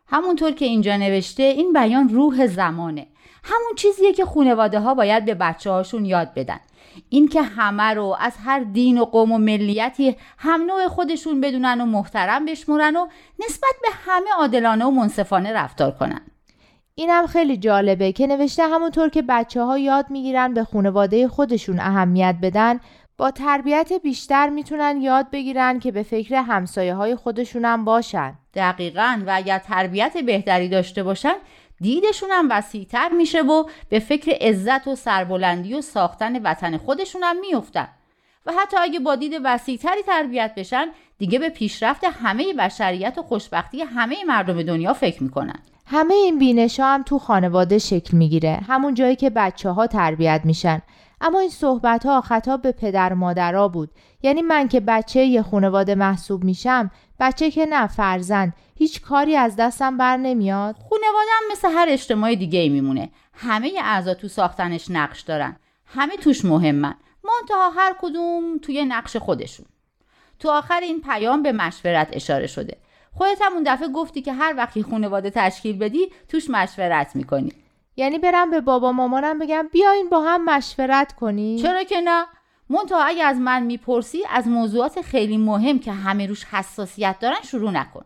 همونطور 0.07 0.51
که 0.51 0.65
اینجا 0.65 0.97
نوشته 0.97 1.43
این 1.43 1.73
بیان 1.73 2.09
روح 2.09 2.47
زمانه. 2.47 3.07
همون 3.43 3.75
چیزیه 3.75 4.13
که 4.13 4.25
خانواده 4.25 4.79
ها 4.79 4.93
باید 4.93 5.25
به 5.25 5.33
بچه 5.33 5.71
هاشون 5.71 6.05
یاد 6.05 6.33
بدن. 6.33 6.59
اینکه 7.09 7.41
همه 7.41 7.93
رو 7.93 8.15
از 8.19 8.33
هر 8.45 8.59
دین 8.59 8.97
و 8.97 9.05
قوم 9.05 9.31
و 9.31 9.37
ملیتی 9.37 10.15
هم 10.37 10.61
نوع 10.61 10.87
خودشون 10.87 11.41
بدونن 11.41 11.81
و 11.81 11.85
محترم 11.85 12.45
بشمرن 12.45 12.95
و 12.95 13.07
نسبت 13.39 13.73
به 13.81 13.87
همه 14.05 14.29
عادلانه 14.37 14.85
و 14.85 14.91
منصفانه 14.91 15.53
رفتار 15.53 15.91
کنن. 15.91 16.21
اینم 16.95 17.27
خیلی 17.27 17.57
جالبه 17.57 18.11
که 18.11 18.27
نوشته 18.27 18.63
همونطور 18.67 19.09
که 19.09 19.21
بچه 19.21 19.61
ها 19.63 19.77
یاد 19.77 20.05
می‌گیرن 20.09 20.53
به 20.53 20.63
خانواده 20.63 21.27
خودشون 21.27 21.79
اهمیت 21.79 22.35
بدن 22.41 22.79
با 23.17 23.31
تربیت 23.31 23.93
بیشتر 23.93 24.49
می‌تونن 24.49 25.01
یاد 25.01 25.29
بگیرن 25.31 25.79
که 25.79 25.91
به 25.91 26.03
فکر 26.03 26.35
همسایه 26.35 26.93
های 26.93 27.15
خودشونم 27.15 27.85
باشن. 27.85 28.33
دقیقا 28.53 29.21
و 29.27 29.31
اگر 29.33 29.59
تربیت 29.59 30.17
بهتری 30.17 30.69
داشته 30.69 31.03
باشن 31.03 31.35
دیدشون 31.81 32.29
هم 32.31 32.47
وسیعتر 32.51 33.09
میشه 33.09 33.41
و 33.41 33.63
به 33.89 33.99
فکر 33.99 34.37
عزت 34.41 34.87
و 34.87 34.95
سربلندی 34.95 35.73
و 35.73 35.81
ساختن 35.81 36.41
وطن 36.41 36.77
خودشون 36.77 37.23
هم 37.23 37.39
میفتن 37.39 37.87
و 38.45 38.51
حتی 38.61 38.77
اگه 38.77 38.99
با 38.99 39.15
دید 39.15 39.33
وسیعتری 39.43 40.01
تربیت 40.03 40.53
بشن 40.57 40.87
دیگه 41.17 41.39
به 41.39 41.49
پیشرفت 41.49 42.03
همه 42.03 42.53
بشریت 42.53 43.17
و 43.17 43.23
خوشبختی 43.23 43.81
همه 43.81 44.23
مردم 44.27 44.63
دنیا 44.63 44.93
فکر 44.93 45.23
می‌کنن. 45.23 45.59
همه 45.93 46.13
این 46.13 46.39
بینش 46.39 46.79
ها 46.79 46.93
هم 46.93 47.03
تو 47.03 47.19
خانواده 47.19 47.77
شکل 47.77 48.17
می‌گیره. 48.17 48.59
همون 48.67 48.93
جایی 48.93 49.15
که 49.15 49.29
بچه 49.29 49.69
ها 49.69 49.87
تربیت 49.87 50.41
میشن. 50.43 50.81
اما 51.21 51.39
این 51.39 51.49
صحبت 51.49 52.05
ها 52.05 52.21
خطاب 52.21 52.61
به 52.61 52.71
پدر 52.71 53.13
مادرها 53.13 53.67
بود. 53.67 53.89
یعنی 54.23 54.41
من 54.41 54.67
که 54.67 54.79
بچه 54.79 55.19
یه 55.19 55.41
خانواده 55.41 55.95
محسوب 55.95 56.43
میشم 56.43 56.91
بچه 57.19 57.51
که 57.51 57.65
نه 57.65 57.87
فرزند. 57.87 58.53
هیچ 58.75 59.01
کاری 59.01 59.35
از 59.35 59.55
دستم 59.55 59.97
بر 59.97 60.17
نمیاد. 60.17 60.75
خانواده 60.75 61.31
هم 61.39 61.51
مثل 61.51 61.67
هر 61.71 61.85
اجتماع 61.89 62.35
دیگه 62.35 62.59
ای 62.59 62.69
میمونه. 62.69 63.09
همه 63.33 63.71
اعضا 63.83 64.13
تو 64.13 64.27
ساختنش 64.27 64.85
نقش 64.89 65.21
دارن. 65.21 65.55
همه 65.85 66.17
توش 66.17 66.45
مهمن. 66.45 66.95
منتها 67.23 67.69
هر 67.69 67.95
کدوم 68.01 68.57
توی 68.61 68.85
نقش 68.85 69.17
خودشون. 69.17 69.65
تو 70.39 70.49
آخر 70.49 70.79
این 70.79 71.01
پیام 71.01 71.43
به 71.43 71.51
مشورت 71.51 72.09
اشاره 72.11 72.47
شده. 72.47 72.77
خودت 73.13 73.41
هم 73.41 73.53
اون 73.53 73.63
دفعه 73.65 73.87
گفتی 73.87 74.21
که 74.21 74.33
هر 74.33 74.53
وقتی 74.57 74.83
خانواده 74.83 75.29
تشکیل 75.29 75.77
بدی 75.77 76.11
توش 76.27 76.49
مشورت 76.49 77.15
می‌کنی. 77.15 77.51
یعنی 77.95 78.19
برم 78.19 78.51
به 78.51 78.61
بابا 78.61 78.91
مامانم 78.91 79.39
بگم 79.39 79.69
بیاین 79.71 80.09
با 80.09 80.21
هم 80.21 80.45
مشورت 80.45 81.13
کنی. 81.13 81.59
چرا 81.61 81.83
که 81.83 82.01
نه؟ 82.01 82.25
منتها 82.69 83.03
اگه 83.03 83.23
از 83.23 83.37
من 83.37 83.63
می‌پرسی 83.63 84.23
از 84.29 84.47
موضوعات 84.47 85.01
خیلی 85.01 85.37
مهم 85.37 85.79
که 85.79 85.91
همه 85.91 86.27
روش 86.27 86.45
حساسیت 86.45 87.15
دارن 87.19 87.41
شروع 87.43 87.71
نکن. 87.71 88.05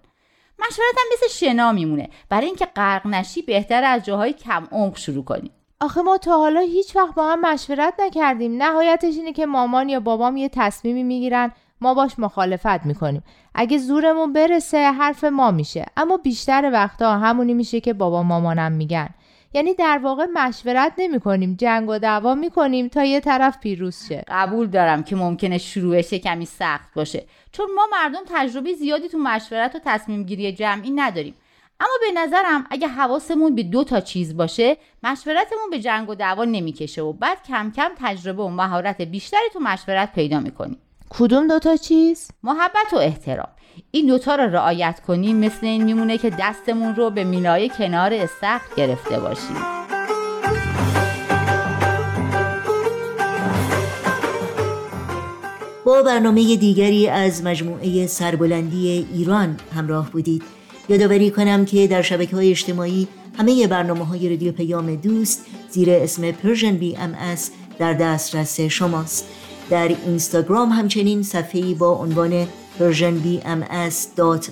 مشورت 0.60 0.96
هم 0.98 1.06
مثل 1.13 1.28
شنا 1.28 1.72
میمونه. 1.72 2.10
برای 2.30 2.48
اینکه 2.48 2.65
غرق 2.65 3.08
نشی 3.08 3.41
بهتر 3.41 3.84
از 3.84 4.06
جاهای 4.06 4.34
کم 4.34 4.68
عمق 4.72 4.98
شروع 4.98 5.24
کنی. 5.24 5.52
آخه 5.82 6.02
ما 6.02 6.18
تا 6.18 6.38
حالا 6.38 6.60
هیچ 6.60 6.96
وقت 6.96 7.15
با 7.15 7.32
هم 7.32 7.41
مشورت 7.41 7.94
نکردیم. 8.00 8.63
نهایتش 8.63 9.13
اینه 9.18 9.34
که 9.34 9.46
مامان 9.46 9.89
یا 9.89 10.00
بابام 10.00 10.38
یه 10.38 10.50
تصمیمی 10.50 11.04
می‌گیرن 11.04 11.52
ما 11.82 11.94
باش 11.94 12.20
مخالفت 12.20 12.86
می‌کنیم. 12.86 13.24
اگه 13.56 13.78
زورمون 13.78 14.34
برسه 14.34 14.92
حرف 14.92 15.24
ما 15.24 15.52
میشه. 15.52 15.86
اما 15.98 16.18
بیشتر 16.18 16.70
وقتا 16.74 17.18
همونی 17.18 17.54
میشه 17.54 17.80
که 17.80 17.94
بابا 17.94 18.24
مامانم 18.24 18.72
میگن. 18.72 19.10
یعنی 19.54 19.74
در 19.74 20.00
واقع 20.04 20.26
مشورت 20.34 20.94
نمی 20.98 21.20
کنیم 21.20 21.56
جنگ 21.60 21.90
و 21.90 22.00
دعوا 22.00 22.36
می 22.36 22.50
کنیم 22.50 22.88
تا 22.88 23.04
یه 23.04 23.20
طرف 23.20 23.60
پیروز 23.60 24.08
شه. 24.08 24.24
قبول 24.28 24.68
دارم 24.68 25.04
که 25.04 25.16
ممکنه 25.16 25.58
شروعش 25.58 26.14
کمی 26.14 26.46
سخت 26.46 26.94
باشه. 26.94 27.26
چون 27.52 27.66
ما 27.76 27.88
مردم 27.92 28.20
تجربه 28.28 28.74
زیادی 28.74 29.10
تو 29.10 29.18
مشورت 29.18 29.76
و 29.76 29.80
تصمیم 29.86 30.24
گیری 30.24 30.52
جمعی 30.54 30.92
نداریم. 30.92 31.36
اما 31.80 31.94
به 32.02 32.22
نظرم 32.22 32.66
اگه 32.70 32.88
حواسمون 32.88 33.56
به 33.56 33.64
دو 33.64 33.84
تا 33.84 34.00
چیز 34.00 34.38
باشه 34.38 34.78
مشورتمون 35.04 35.70
به 35.72 35.80
جنگ 35.80 36.10
و 36.10 36.16
دعوا 36.16 36.46
نمی‌کشه 36.46 37.02
و 37.02 37.14
بعد 37.14 37.44
کم 37.44 37.72
کم 37.76 37.90
تجربه 37.98 38.44
و 38.44 38.50
مهارت 38.50 39.02
بیشتری 39.02 39.50
تو 39.54 39.60
مشورت 39.60 40.14
پیدا 40.14 40.40
می‌کنیم. 40.40 40.78
کدوم 41.10 41.48
دوتا 41.48 41.78
چیز؟ 41.78 42.28
محبت 42.44 42.94
و 42.94 42.96
احترام. 42.96 43.48
این 43.91 44.08
دوتا 44.08 44.36
رو 44.36 44.44
رعایت 44.44 45.00
کنیم 45.08 45.38
مثل 45.38 45.65
این 45.65 45.84
میمونه 45.84 46.18
که 46.18 46.30
دستمون 46.39 46.96
رو 46.96 47.10
به 47.10 47.24
میلای 47.24 47.70
کنار 47.70 48.13
استخر 48.13 48.76
گرفته 48.78 49.20
باشیم. 49.20 49.56
با 55.86 56.04
برنامه 56.04 56.56
دیگری 56.56 57.08
از 57.08 57.44
مجموعه 57.44 58.08
سربلندی 58.08 59.08
ایران 59.13 59.60
همراه 59.76 60.12
بودید. 60.12 60.44
یادآوری 60.89 61.32
کنم 61.32 61.65
که 61.65 61.88
در 61.88 62.02
شبکه 62.02 62.36
های 62.36 62.50
اجتماعی 62.52 63.08
همه 63.38 63.68
برنامه 63.68 64.06
های 64.06 64.30
رادیو 64.30 64.52
پیام 64.52 64.96
دوست 64.96 65.46
زیر 65.70 65.89
اسم 65.89 66.32
Persian 66.32 66.78
BMS 66.78 67.15
در 67.80 67.94
دسترس 67.94 68.60
شماست. 68.60 69.26
در 69.69 69.88
اینستاگرام 69.88 70.69
همچنین 70.69 71.23
صفحه‌ای 71.23 71.73
با 71.73 71.89
عنوان 71.91 72.47
Persian 72.80 73.17
BMS 73.17 73.63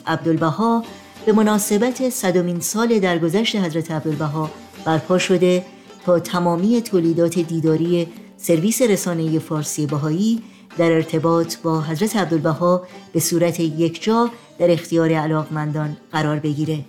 عبدالبها 0.06 0.84
به 1.26 1.34
مناسبت 1.34 2.10
صدومین 2.10 2.60
سال 2.60 3.00
درگذشت 3.00 3.56
حضرت 3.56 3.92
عبدالبها 3.92 4.50
برپا 4.86 5.18
شده 5.18 5.66
تا 6.06 6.20
تمامی 6.20 6.82
تولیدات 6.82 7.40
دیداری 7.40 8.08
سرویس 8.38 8.82
رسانه 8.82 9.40
فارسی 9.40 9.86
بهایی 9.86 10.42
در 10.78 10.92
ارتباط 10.92 11.56
با 11.58 11.82
حضرت 11.82 12.16
عبدالبها 12.16 12.88
به 13.14 13.20
صورت 13.20 13.60
یک 13.60 14.04
جا 14.04 14.30
در 14.60 14.72
اختیار 14.72 15.12
علاقمندان 15.12 15.98
قرار 16.12 16.40
بگیره. 16.40 16.80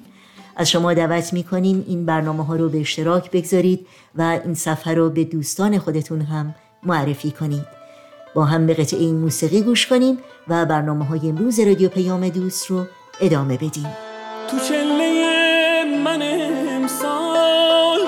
از 0.57 0.71
شما 0.71 0.95
دعوت 0.95 1.33
می‌کنیم 1.33 1.85
این 1.89 2.07
برنامه 2.07 2.45
ها 2.45 2.57
رو 2.57 2.69
به 2.69 2.81
اشتراک 2.81 3.31
بگذارید 3.31 3.87
و 4.15 4.41
این 4.45 4.55
صفحه 4.55 4.95
رو 4.95 5.11
به 5.11 5.25
دوستان 5.25 5.79
خودتون 5.79 6.21
هم 6.21 6.55
معرفی 6.83 7.31
کنید. 7.31 7.74
با 8.35 8.45
هم 8.45 8.67
به 8.67 8.75
قطعه 8.75 9.01
این 9.01 9.17
موسیقی 9.17 9.63
گوش 9.63 9.87
کنیم 9.87 10.19
و 10.49 10.67
برنامه 10.67 11.05
های 11.05 11.29
امروز 11.29 11.61
رادیو 11.61 11.89
پیام 11.89 12.29
دوست 12.29 12.67
رو 12.67 12.85
ادامه 13.21 13.57
بدیم. 13.57 13.97
تو 14.51 14.59
چله 14.59 15.85
من 16.05 16.23
امسال 16.23 18.01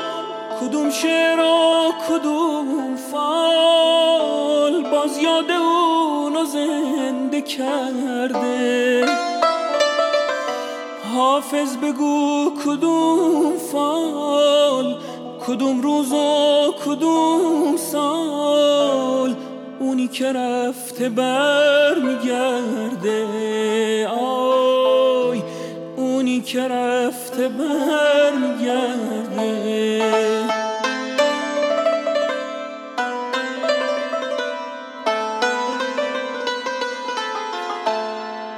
کدوم 0.60 0.90
شعر 0.90 1.40
و 1.40 1.92
کدوم 2.08 2.96
فال؟ 3.12 4.90
باز 4.90 5.18
یاد 5.18 5.50
اونو 5.50 6.44
زنده 6.44 7.42
کرده. 7.42 9.04
حافظ 11.14 11.76
بگو 11.76 12.50
کدوم 12.64 13.52
فال؟ 13.72 14.96
کدوم 15.46 15.80
روز 15.80 16.12
و 16.12 16.72
کدوم 16.84 17.76
سال؟ 17.76 19.36
اونی 19.86 20.08
که 20.08 20.32
رفته 20.32 21.08
بر 21.08 21.94
میگرده 21.94 23.26
آی 24.08 25.42
اونی 25.96 26.40
که 26.40 26.68
رفته 26.68 27.48
بر 27.48 28.30
میگرده 28.32 30.02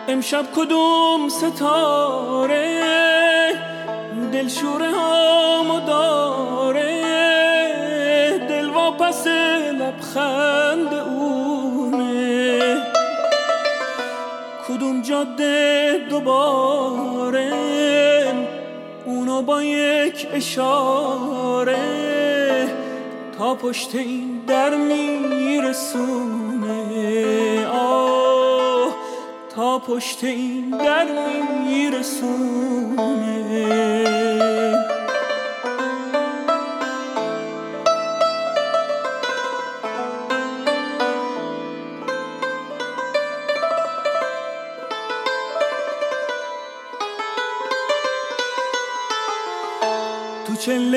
امشب 0.09 0.45
کدوم 0.57 1.29
ستاره 1.29 2.79
دلشوره 4.33 4.91
هامو 4.91 5.81
داره؟ 5.81 6.99
دل 8.49 8.71
واپس 8.71 9.27
لبخند 10.19 10.95
اونه. 10.95 12.77
کدوم 14.69 15.03
جاده 15.03 15.99
دوباره 16.11 17.53
اونو 19.07 19.43
با 19.43 19.63
یک 19.63 20.29
اشاره 20.33 21.79
تا 23.39 23.55
پشت 23.55 23.95
این 23.95 24.41
در 24.47 24.75
میرسونه. 24.77 26.07
آه 27.67 28.97
تا 29.57 29.79
پشت 29.79 30.25
این 30.25 30.71
در 30.71 31.07
میرسونه. 31.65 32.99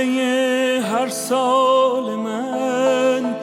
چله 0.02 0.82
هر 0.82 1.08
سال 1.10 2.16
من 2.16 3.36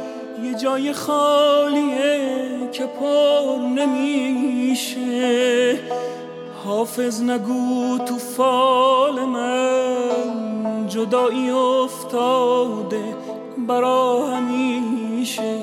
یه 0.45 0.55
جای 0.55 0.93
خالیه 0.93 2.21
که 2.73 2.85
پر 2.87 3.59
نمیشه. 3.77 4.99
حافظ 6.65 7.23
نگو 7.23 7.99
تو 7.99 8.19
فال 8.19 9.21
من 9.25 10.87
جدایی 10.89 11.51
افتاده 11.51 13.05
برا 13.69 14.27
همیشه. 14.27 15.59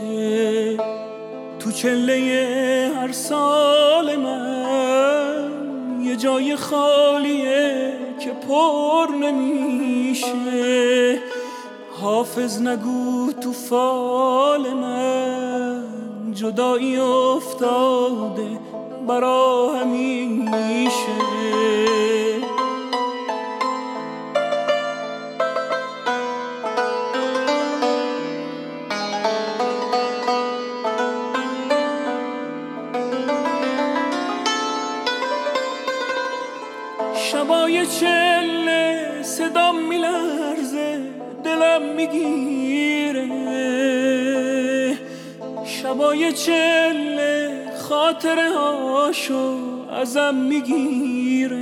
تو 1.60 1.72
چله 1.72 2.92
هر 2.96 3.12
سال 3.12 4.16
من 4.16 5.52
یه 6.04 6.16
جای 6.16 6.56
خالیه 6.56 7.94
که 8.20 8.30
پر 8.30 9.08
نمیشه. 9.16 9.95
حافظ 12.02 12.62
نگو 12.62 13.32
تو 13.42 13.52
فال 13.52 14.74
من. 14.74 15.84
جدایی 16.34 16.98
افتاده 16.98 18.60
برا 19.08 19.74
همیشه. 19.82 20.86
شبای 20.90 21.75
چله 46.32 47.66
خاطره 47.90 48.50
هاشو 48.50 49.58
ازم 50.02 50.36
می‌گیره. 50.36 51.56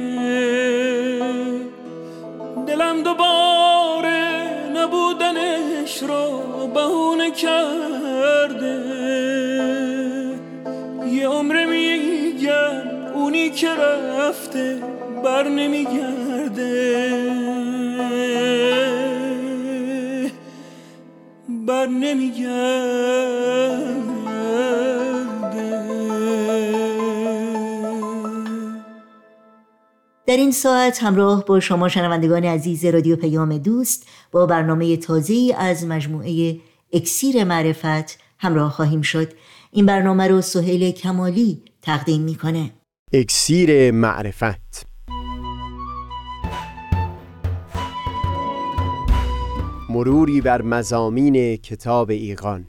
دلم 2.67 3.04
دوباره 3.04 4.49
نبودنش 4.76 6.04
رو 6.04 6.41
بهونه 6.73 7.32
کرده. 7.32 8.84
یه 11.12 11.28
عمر 11.28 11.65
میگن 11.65 13.12
اونی 13.13 13.49
که 13.49 13.69
رفته 14.19 14.84
بر 15.23 15.47
نمیگرده 15.47 16.12
در 30.34 30.39
این 30.39 30.52
ساعت 30.52 31.04
همراه 31.04 31.46
با 31.46 31.60
شما 31.60 31.89
شنوندگان 31.89 32.43
عزیز 32.43 32.86
رادیو 32.86 33.15
پیام 33.15 33.58
دوست 33.58 34.08
با 34.32 34.46
برنامه 34.46 34.98
تازه 34.98 35.56
از 35.58 35.86
مجموعه 35.86 36.58
اکسیر 36.93 37.43
معرفت 37.43 38.19
همراه 38.39 38.72
خواهیم 38.72 39.02
شد. 39.02 39.34
این 39.72 39.86
برنامه 39.86 40.28
رو 40.28 40.41
سهیل 40.41 40.91
کمالی 40.91 41.62
تقدیم 41.82 42.22
می‌کنه. 42.22 42.72
اکسیر 43.13 43.91
معرفت. 43.91 44.86
مروری 49.89 50.41
بر 50.41 50.62
مزامین 50.62 51.56
کتاب 51.56 52.10
ایقان 52.10 52.67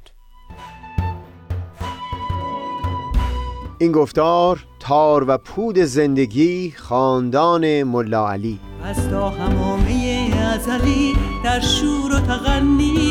این 3.78 3.92
گفتار 3.92 4.66
تار 4.84 5.24
و 5.28 5.38
پود 5.38 5.78
زندگی 5.78 6.74
خاندان 6.76 7.82
ملا 7.82 8.30
علی. 8.30 8.60
از 8.84 9.08
تا 9.08 9.30
همامه 9.30 10.30
ازلی 10.54 11.12
در 11.44 11.60
شور 11.60 12.14
و 12.14 12.20
تغنیست 12.20 13.02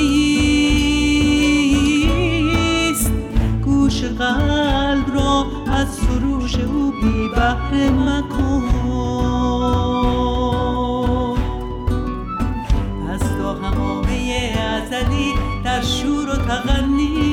گوش 3.66 4.04
قلب 4.04 5.16
را 5.16 5.46
از 5.72 5.88
سروش 5.90 6.56
او 6.56 6.92
بی 7.02 7.30
بهره 7.36 7.90
مکن. 7.90 8.64
از 13.10 13.22
تا 13.38 13.54
همامه 13.54 14.54
ازلی 14.60 15.34
در 15.64 15.82
شور 15.82 16.30
و 16.30 16.36
تغنیست 16.36 17.33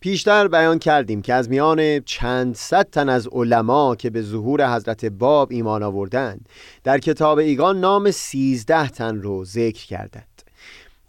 پیشتر 0.00 0.48
بیان 0.48 0.78
کردیم 0.78 1.22
که 1.22 1.34
از 1.34 1.50
میان 1.50 2.00
چند 2.00 2.54
صد 2.54 2.90
تن 2.90 3.08
از 3.08 3.28
علما 3.32 3.96
که 3.96 4.10
به 4.10 4.22
ظهور 4.22 4.74
حضرت 4.76 5.04
باب 5.04 5.48
ایمان 5.52 5.82
آوردند 5.82 6.48
در 6.84 6.98
کتاب 6.98 7.38
ایگان 7.38 7.80
نام 7.80 8.10
سیزده 8.10 8.88
تن 8.88 9.16
رو 9.16 9.44
ذکر 9.44 9.86
کردند. 9.86 10.42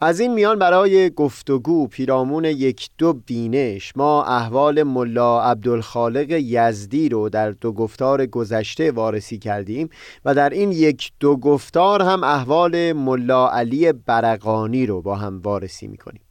از 0.02 0.20
این 0.20 0.34
میان 0.34 0.60
برای 0.60 1.10
گفتگو 1.10 1.88
پیرامون 1.88 2.46
یک 2.46 2.90
دو 2.98 3.14
بینش 3.14 3.94
ما 3.96 4.24
احوال 4.24 4.84
ملا 4.84 5.42
عبدالخالق 5.42 6.32
یزدی 6.32 7.10
رو 7.10 7.30
در 7.30 7.52
دو 7.52 7.72
گفتار 7.72 8.26
گذشته 8.26 8.92
وارسی 8.92 9.38
کردیم 9.38 9.90
و 10.26 10.36
در 10.36 10.50
این 10.50 10.72
یک 10.72 11.12
دو 11.20 11.38
گفتار 11.38 12.02
هم 12.02 12.24
احوال 12.24 12.94
ملا 12.94 13.50
علی 13.50 13.92
برقانی 13.92 14.86
رو 14.86 15.02
با 15.02 15.16
هم 15.16 15.42
وارسی 15.42 15.88
می‌کنیم. 15.88 16.22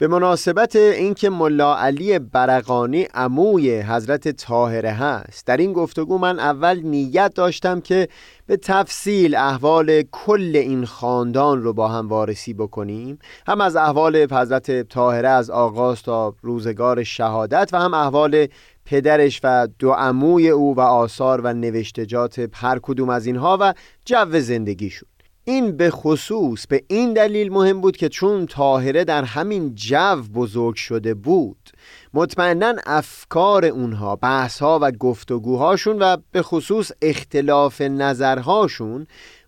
به 0.00 0.06
مناسبت 0.06 0.76
اینکه 0.76 1.30
ملا 1.30 1.76
علی 1.76 2.18
برقانی 2.18 3.02
عموی 3.02 3.80
حضرت 3.80 4.28
طاهره 4.28 4.90
هست. 4.90 5.46
در 5.46 5.56
این 5.56 5.72
گفتگو 5.72 6.18
من 6.18 6.38
اول 6.38 6.80
نیت 6.80 7.34
داشتم 7.34 7.80
که 7.80 8.08
به 8.46 8.56
تفصیل 8.56 9.36
احوال 9.36 10.02
کل 10.02 10.52
این 10.54 10.84
خاندان 10.84 11.62
رو 11.62 11.72
با 11.72 11.88
هم 11.88 12.08
وارسی 12.08 12.54
بکنیم. 12.54 13.18
هم 13.46 13.60
از 13.60 13.76
احوال 13.76 14.16
حضرت 14.16 14.82
طاهره 14.82 15.28
از 15.28 15.50
آغاز 15.50 16.02
تا 16.02 16.34
روزگار 16.42 17.04
شهادت 17.04 17.70
و 17.72 17.78
هم 17.78 17.94
احوال 17.94 18.46
پدرش 18.84 19.40
و 19.44 19.68
دو 19.78 19.90
عموی 19.90 20.48
او 20.48 20.76
و 20.76 20.80
آثار 20.80 21.40
و 21.40 21.52
نوشتجات 21.52 22.48
هر 22.52 22.78
کدوم 22.82 23.08
از 23.08 23.26
اینها 23.26 23.58
و 23.60 23.74
جو 24.04 24.40
زندگیشون. 24.40 25.09
این 25.44 25.76
به 25.76 25.90
خصوص 25.90 26.66
به 26.66 26.84
این 26.88 27.12
دلیل 27.12 27.52
مهم 27.52 27.80
بود 27.80 27.96
که 27.96 28.08
چون 28.08 28.46
تاهره 28.46 29.04
در 29.04 29.24
همین 29.24 29.74
جو 29.74 30.22
بزرگ 30.34 30.74
شده 30.74 31.14
بود 31.14 31.70
مطمئنا 32.14 32.74
افکار 32.86 33.64
اونها 33.64 34.16
بحثها 34.16 34.78
و 34.82 34.90
گفتگوهاشون 34.90 35.98
و 35.98 36.16
به 36.32 36.42
خصوص 36.42 36.92
اختلاف 37.02 37.80
نظرهاشون 37.80 39.06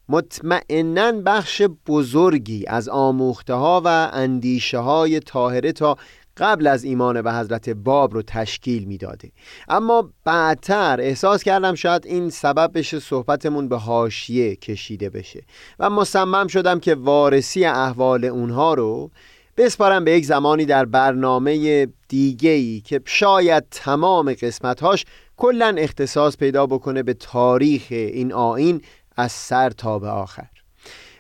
مطمئنا 0.08 1.12
بخش 1.12 1.62
بزرگی 1.86 2.64
از 2.66 2.88
آموخته 2.88 3.54
ها 3.54 3.82
و 3.84 4.10
اندیشه 4.12 4.78
های 4.78 5.20
تاهره 5.20 5.72
تا 5.72 5.96
قبل 6.36 6.66
از 6.66 6.84
ایمان 6.84 7.22
به 7.22 7.32
حضرت 7.32 7.68
باب 7.68 8.14
رو 8.14 8.22
تشکیل 8.22 8.84
می‌داده. 8.84 9.32
اما 9.68 10.10
بعدتر 10.24 11.00
احساس 11.00 11.42
کردم 11.42 11.74
شاید 11.74 12.06
این 12.06 12.30
سبب 12.30 12.70
بشه 12.74 13.00
صحبتمون 13.00 13.68
به 13.68 13.76
هاشیه 13.76 14.56
کشیده 14.56 15.10
بشه 15.10 15.42
و 15.78 15.90
مصمم 15.90 16.46
شدم 16.46 16.80
که 16.80 16.94
وارسی 16.94 17.64
احوال 17.64 18.24
اونها 18.24 18.74
رو 18.74 19.10
بسپارم 19.56 20.04
به 20.04 20.12
یک 20.12 20.24
زمانی 20.24 20.64
در 20.64 20.84
برنامه 20.84 21.86
دیگهی 22.08 22.80
که 22.80 23.00
شاید 23.04 23.64
تمام 23.70 24.34
قسمتهاش 24.34 25.04
کلا 25.36 25.74
اختصاص 25.78 26.36
پیدا 26.36 26.66
بکنه 26.66 27.02
به 27.02 27.14
تاریخ 27.14 27.86
این 27.90 28.32
آین 28.32 28.82
از 29.16 29.32
سر 29.32 29.70
تا 29.70 29.98
به 29.98 30.08
آخر. 30.08 30.46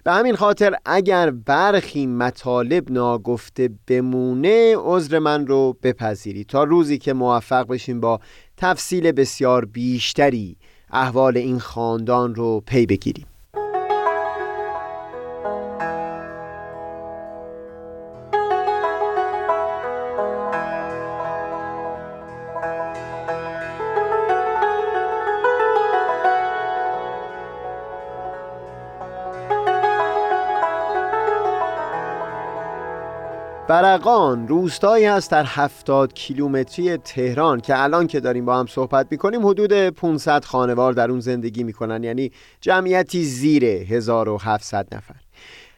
به 0.04 0.12
همین 0.12 0.36
خاطر 0.36 0.74
اگر 0.84 1.30
برخی 1.30 2.06
مطالب 2.06 2.90
ناگفته 2.92 3.70
بمونه 3.86 4.74
عذر 4.78 5.18
من 5.18 5.46
رو 5.46 5.76
بپذیری 5.82 6.44
تا 6.44 6.64
روزی 6.64 6.98
که 6.98 7.12
موفق 7.12 7.66
بشیم 7.66 8.00
با 8.00 8.20
تفصیل 8.56 9.12
بسیار 9.12 9.64
بیشتری 9.64 10.56
احوال 10.90 11.36
این 11.36 11.58
خاندان 11.58 12.34
رو 12.34 12.62
پی 12.66 12.86
بگیریم. 12.86 13.26
برقان 33.72 34.48
روستایی 34.48 35.04
هست 35.04 35.30
در 35.30 35.44
هفتاد 35.46 36.12
کیلومتری 36.14 36.96
تهران 36.96 37.60
که 37.60 37.82
الان 37.82 38.06
که 38.06 38.20
داریم 38.20 38.44
با 38.44 38.58
هم 38.58 38.66
صحبت 38.66 39.06
می‌کنیم 39.10 39.46
حدود 39.46 39.72
500 39.72 40.44
خانوار 40.44 40.92
در 40.92 41.10
اون 41.10 41.20
زندگی 41.20 41.64
می‌کنن. 41.64 42.04
یعنی 42.04 42.30
جمعیتی 42.60 43.24
زیر 43.24 43.64
1700 43.64 44.94
نفر. 44.94 45.11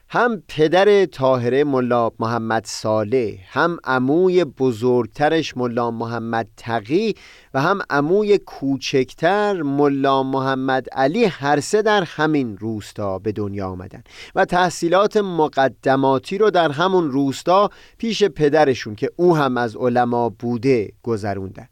هم 0.09 0.43
پدر 0.47 1.05
طاهره 1.05 1.63
ملا 1.63 2.11
محمد 2.19 2.65
صالح 2.65 3.37
هم 3.47 3.77
عموی 3.83 4.43
بزرگترش 4.43 5.57
ملا 5.57 5.91
محمد 5.91 6.47
تقی 6.57 7.15
و 7.53 7.61
هم 7.61 7.79
عموی 7.89 8.37
کوچکتر 8.37 9.61
ملا 9.61 10.23
محمد 10.23 10.89
علی 10.91 11.25
هر 11.25 11.59
سه 11.59 11.81
در 11.81 12.03
همین 12.03 12.57
روستا 12.57 13.19
به 13.19 13.31
دنیا 13.31 13.67
آمدن 13.69 14.03
و 14.35 14.45
تحصیلات 14.45 15.17
مقدماتی 15.17 16.37
رو 16.37 16.49
در 16.49 16.71
همون 16.71 17.11
روستا 17.11 17.69
پیش 17.97 18.23
پدرشون 18.23 18.95
که 18.95 19.09
او 19.15 19.37
هم 19.37 19.57
از 19.57 19.75
علما 19.75 20.29
بوده 20.29 20.91
گذروندن. 21.03 21.67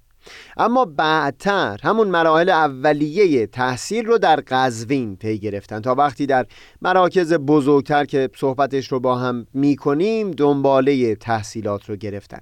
اما 0.57 0.85
بعدتر 0.85 1.79
همون 1.83 2.07
مراحل 2.07 2.49
اولیه 2.49 3.47
تحصیل 3.47 4.05
رو 4.05 4.17
در 4.17 4.43
قزوین 4.47 5.15
پی 5.15 5.39
گرفتن. 5.39 5.79
تا 5.79 5.95
وقتی 5.95 6.25
در 6.25 6.45
مراکز 6.81 7.33
بزرگتر 7.33 8.05
که 8.05 8.29
صحبتش 8.35 8.91
رو 8.91 8.99
با 8.99 9.15
هم 9.15 9.45
می‌کنیم 9.53 10.31
دنباله 10.31 11.15
تحصیلات 11.15 11.89
رو 11.89 11.95
گرفتن. 11.95 12.39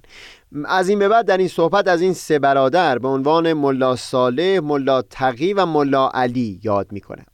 از 0.64 0.88
این 0.88 0.98
به 0.98 1.08
بعد 1.08 1.26
در 1.26 1.36
این 1.36 1.48
صحبت 1.48 1.88
از 1.88 2.00
این 2.00 2.12
سه 2.12 2.38
برادر 2.38 2.98
به 2.98 3.08
عنوان 3.08 3.52
ملا 3.52 3.96
صالح، 3.96 4.58
ملا 4.58 5.02
تقی 5.02 5.52
و 5.52 5.66
ملا 5.66 6.08
علی 6.08 6.60
یاد 6.62 6.92
می‌کنم. 6.92 7.24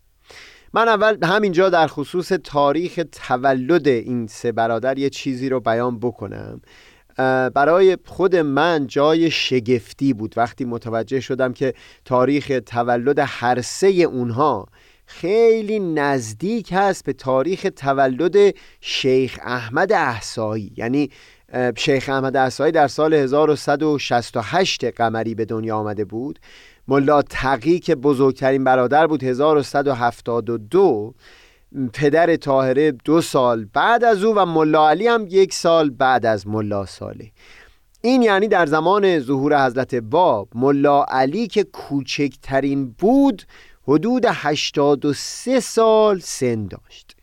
من 0.73 0.89
اول 0.89 1.25
همینجا 1.25 1.71
در 1.71 1.87
خصوص 1.87 2.33
تاریخ 2.45 3.01
تولد 3.13 3.89
این 3.89 4.27
سه 4.27 4.53
برادر 4.53 4.99
یه 4.99 5.11
چیزی 5.11 5.49
رو 5.49 5.61
بیان 5.61 5.99
بکنم. 5.99 6.61
برای 7.55 7.99
خود 8.05 8.37
من 8.37 8.87
جای 8.87 9.31
شگفتی 9.31 10.13
بود. 10.13 10.35
وقتی 10.37 10.65
متوجه 10.65 11.21
شدم 11.21 11.53
که 11.53 11.75
تاریخ 12.05 12.53
تولد 12.67 13.19
هر 13.19 13.61
سه 13.61 13.87
اونها 13.87 14.67
خیلی 15.07 15.79
نزدیک 15.79 16.69
هست 16.73 17.05
به 17.05 17.13
تاریخ 17.13 17.67
تولد 17.77 18.55
شیخ 18.81 19.39
احمد 19.43 19.93
احسایی. 19.93 20.73
یعنی 20.77 21.11
شیخ 21.77 22.09
احمد 22.09 22.37
احسایی 22.37 22.73
در 22.73 22.89
سال 22.89 23.15
1168 23.15 24.85
قمری 24.85 25.35
به 25.35 25.45
دنیا 25.45 25.77
آمده 25.77 26.05
بود. 26.05 26.39
ملا 26.89 27.23
تقی 27.23 27.79
که 27.79 27.95
بزرگترین 27.95 28.65
برادر 28.65 29.07
بود 29.07 29.25
1172 29.25 31.15
پدر 31.93 32.37
طاهره 32.37 32.93
دو 32.93 33.21
سال 33.21 33.67
بعد 33.73 34.05
از 34.05 34.25
او 34.25 34.35
و 34.35 34.47
ملا 34.47 34.91
علی 34.91 35.07
هم 35.07 35.27
یک 35.31 35.55
سال 35.55 35.91
بعد 35.91 36.27
از 36.27 36.47
ملا 36.47 36.87
ساله. 36.87 37.31
این 38.03 38.23
یعنی 38.23 38.49
در 38.49 38.67
زمان 38.67 39.19
ظهور 39.19 39.67
حضرت 39.67 39.95
باب 39.95 40.49
ملا 40.55 41.05
علی 41.05 41.47
که 41.47 41.65
کوچکترین 41.65 42.91
بود 42.91 43.43
حدود 43.89 44.25
83 44.29 45.61
سال 45.61 46.19
سن 46.19 46.67
داشت. 46.67 47.17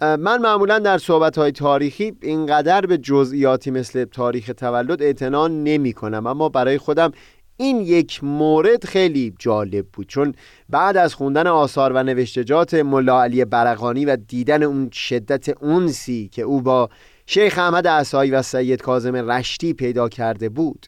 من 0.00 0.38
معمولا 0.38 0.78
در 0.78 0.98
صحبت 0.98 1.38
های 1.38 1.52
تاریخی 1.52 2.16
اینقدر 2.22 2.86
به 2.86 2.98
جزئیاتی 2.98 3.70
مثل 3.70 4.04
تاریخ 4.04 4.50
تولد 4.56 5.02
اعتنا 5.02 5.48
نمی 5.48 5.92
کنم 5.92 6.26
اما 6.26 6.48
برای 6.48 6.78
خودم 6.78 7.12
این 7.56 7.80
یک 7.80 8.24
مورد 8.24 8.84
خیلی 8.84 9.34
جالب 9.38 9.86
بود 9.92 10.06
چون 10.06 10.34
بعد 10.68 10.96
از 10.96 11.14
خوندن 11.14 11.46
آثار 11.46 11.92
و 11.92 12.02
نوشتجات 12.02 12.74
ملا 12.74 13.22
علی 13.22 13.44
برقانی 13.44 14.04
و 14.04 14.16
دیدن 14.16 14.62
اون 14.62 14.90
شدت 14.92 15.62
اونسی 15.62 16.28
که 16.32 16.42
او 16.42 16.62
با 16.62 16.88
شیخ 17.26 17.58
احمد 17.58 17.88
عصایی 17.88 18.30
و 18.30 18.42
سید 18.42 18.82
کازم 18.82 19.16
رشتی 19.16 19.72
پیدا 19.72 20.08
کرده 20.08 20.48
بود 20.48 20.86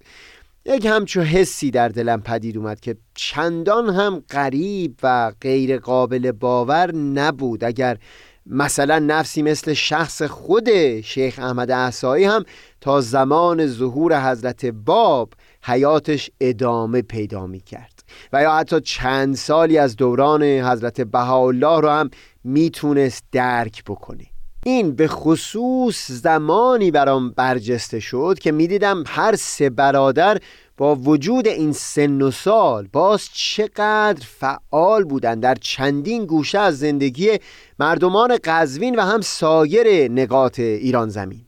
یک 0.65 0.87
همچو 0.87 1.21
حسی 1.21 1.71
در 1.71 1.89
دلم 1.89 2.21
پدید 2.21 2.57
اومد 2.57 2.81
که 2.81 2.97
چندان 3.15 3.89
هم 3.89 4.23
غریب 4.31 4.95
و 5.03 5.33
غیر 5.41 5.79
قابل 5.79 6.33
باور 6.33 6.95
نبود. 6.95 7.65
اگر 7.65 7.99
مثلا 8.47 8.99
نفسی 8.99 9.43
مثل 9.43 9.73
شخص 9.73 10.23
خود 10.23 11.01
شیخ 11.01 11.39
احمد 11.39 11.71
احسایی 11.71 12.25
هم 12.25 12.45
تا 12.81 13.01
زمان 13.01 13.67
ظهور 13.67 14.31
حضرت 14.31 14.67
باب 14.67 15.33
حیاتش 15.63 16.31
ادامه 16.41 17.03
پیدا 17.03 17.47
می 17.47 17.61
کرد 17.61 18.05
و 18.33 18.43
یا 18.43 18.53
حتی 18.53 18.81
چند 18.81 19.35
سالی 19.35 19.79
از 19.79 19.97
دوران 19.97 20.43
حضرت 20.43 21.01
بهاءالله 21.01 21.81
رو 21.81 21.89
هم 21.89 22.11
می‌تونست 22.45 23.25
درک 23.33 23.85
بکنه. 23.85 24.25
این 24.65 24.93
به 24.93 25.09
خصوص 25.09 26.11
زمانی 26.11 26.91
برام 26.91 27.31
برجسته 27.31 28.01
شد 28.01 28.39
که 28.41 28.53
می‌دیدم 28.53 29.05
هر 29.07 29.37
سه 29.37 29.71
برادر 29.71 30.39
با 30.77 30.95
وجود 30.95 31.49
این 31.49 31.73
سن 31.73 32.23
و 32.23 32.31
سال 32.31 32.89
باز 32.93 33.29
چقدر 33.33 34.27
فعال 34.27 35.05
بودند. 35.05 35.43
در 35.43 35.55
چندین 35.55 36.27
گوشه 36.27 36.59
از 36.59 36.79
زندگی 36.79 37.31
مردمان 37.79 38.39
قزوین 38.45 38.97
و 38.97 39.01
هم 39.01 39.21
سایر 39.21 40.11
نقاط 40.11 40.59
ایران 40.59 41.09
زمین. 41.09 41.48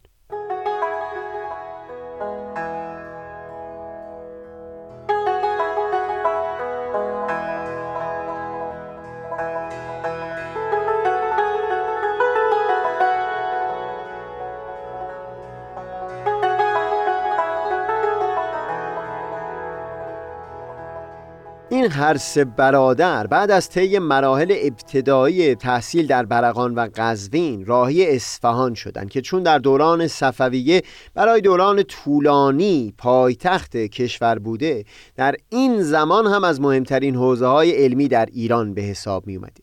هر 22.00 22.16
سه 22.16 22.44
برادر 22.44 23.26
بعد 23.26 23.50
از 23.50 23.68
طی 23.68 23.98
مراحل 23.98 24.54
ابتدایی 24.62 25.54
تحصیل 25.54 26.06
در 26.06 26.24
برقان 26.26 26.74
و 26.74 26.88
قزوین 26.96 27.66
راهی 27.66 28.16
اصفهان 28.16 28.74
شدند 28.74 29.10
که 29.10 29.20
چون 29.20 29.42
در 29.42 29.58
دوران 29.58 30.06
صفویه 30.08 30.82
برای 31.14 31.40
دوران 31.40 31.82
طولانی 31.82 32.94
پایتخت 32.98 33.76
کشور 33.76 34.38
بوده 34.38 34.84
در 35.16 35.34
این 35.48 35.82
زمان 35.82 36.26
هم 36.26 36.44
از 36.44 36.60
مهمترین 36.60 37.16
حوزه 37.16 37.46
های 37.46 37.70
علمی 37.70 38.08
در 38.08 38.28
ایران 38.32 38.74
به 38.74 38.82
حساب 38.82 39.26
می 39.26 39.36
اومده 39.36 39.62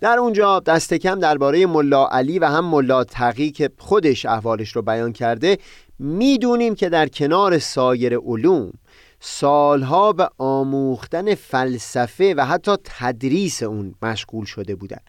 در 0.00 0.18
اونجا 0.18 0.60
دست 0.60 0.94
کم 0.94 1.18
درباره 1.18 1.66
ملا 1.66 2.08
علی 2.08 2.38
و 2.38 2.46
هم 2.46 2.64
ملا 2.64 3.04
تقی 3.04 3.50
که 3.50 3.70
خودش 3.78 4.26
احوالش 4.26 4.76
رو 4.76 4.82
بیان 4.82 5.12
کرده 5.12 5.58
می‌دونیم 5.98 6.74
که 6.74 6.88
در 6.88 7.08
کنار 7.08 7.58
سایر 7.58 8.18
علوم 8.18 8.72
سالها 9.20 10.12
به 10.12 10.28
آموختن 10.38 11.34
فلسفه 11.34 12.34
و 12.34 12.46
حتی 12.46 12.72
تدریس 12.84 13.62
اون 13.62 13.94
مشغول 14.02 14.44
شده 14.44 14.74
بودن. 14.74 15.00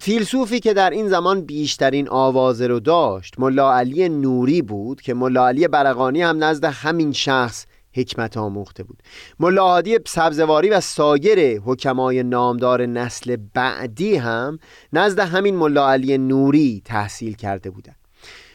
فیلسوفی 0.00 0.60
که 0.60 0.74
در 0.74 0.90
این 0.90 1.08
زمان 1.08 1.40
بیشترین 1.40 2.08
آوازه 2.08 2.66
رو 2.66 2.80
داشت 2.80 3.34
ملا 3.38 3.74
علی 3.74 4.08
نوری 4.08 4.62
بود 4.62 5.00
که 5.00 5.14
ملا 5.14 5.48
علی 5.48 5.68
برقانی 5.68 6.22
هم 6.22 6.44
نزد 6.44 6.64
همین 6.64 7.12
شخص 7.12 7.66
حکمت 7.92 8.36
آموخته 8.36 8.82
بود. 8.82 9.02
ملا 9.40 9.82
سبزواری 10.06 10.68
و 10.68 10.80
سایر 10.80 11.60
حکمای 11.60 12.22
نامدار 12.22 12.86
نسل 12.86 13.36
بعدی 13.54 14.16
هم 14.16 14.58
نزد 14.92 15.18
همین 15.18 15.56
ملا 15.56 15.90
علی 15.90 16.18
نوری 16.18 16.82
تحصیل 16.84 17.36
کرده 17.36 17.70
بودند 17.70 18.05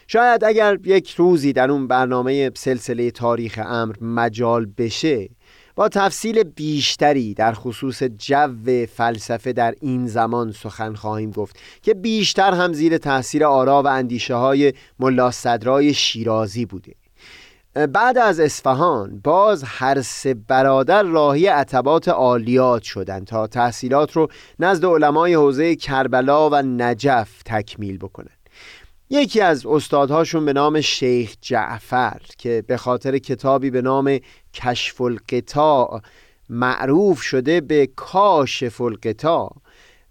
شاید 0.06 0.44
اگر 0.44 0.78
یک 0.84 1.10
روزی 1.10 1.52
در 1.52 1.70
اون 1.70 1.86
برنامه 1.86 2.50
سلسله 2.54 3.10
تاریخ 3.10 3.60
امر 3.64 3.94
مجال 4.00 4.66
بشه 4.66 5.28
با 5.76 5.88
تفصیل 5.88 6.42
بیشتری 6.42 7.34
در 7.34 7.52
خصوص 7.52 8.02
جو 8.02 8.86
فلسفه 8.86 9.52
در 9.52 9.74
این 9.80 10.06
زمان 10.06 10.52
سخن 10.52 10.94
خواهیم 10.94 11.30
گفت 11.30 11.56
که 11.82 11.94
بیشتر 11.94 12.54
هم 12.54 12.72
زیر 12.72 12.98
تاثیر 12.98 13.44
آرا 13.44 13.82
و 13.82 13.86
اندیشه 13.86 14.34
های 14.34 14.72
ملا 14.98 15.30
صدرای 15.30 15.94
شیرازی 15.94 16.66
بوده. 16.66 16.94
بعد 17.92 18.18
از 18.18 18.40
اصفهان 18.40 19.20
باز 19.24 19.64
هر 19.66 20.02
سه 20.02 20.34
برادر 20.34 21.02
راهی 21.02 21.46
عتبات 21.46 22.08
عالیات 22.08 22.82
شدند 22.82 23.26
تا 23.26 23.46
تحصیلات 23.46 24.12
رو 24.12 24.28
نزد 24.58 24.84
علمای 24.84 25.34
حوزه 25.34 25.76
کربلا 25.76 26.50
و 26.50 26.54
نجف 26.56 27.42
تکمیل 27.44 27.98
بکنند. 27.98 28.41
یکی 29.12 29.40
از 29.40 29.66
استادهاشون 29.66 30.44
به 30.44 30.52
نام 30.52 30.80
شیخ 30.80 31.36
جعفر 31.40 32.20
که 32.38 32.64
به 32.66 32.76
خاطر 32.76 33.18
کتابی 33.18 33.70
به 33.70 33.82
نام 33.82 34.18
کشف 34.54 35.00
القطاع 35.00 36.00
معروف 36.48 37.22
شده 37.22 37.60
به 37.60 37.88
کاشف 37.96 38.80
القطاع 38.80 39.56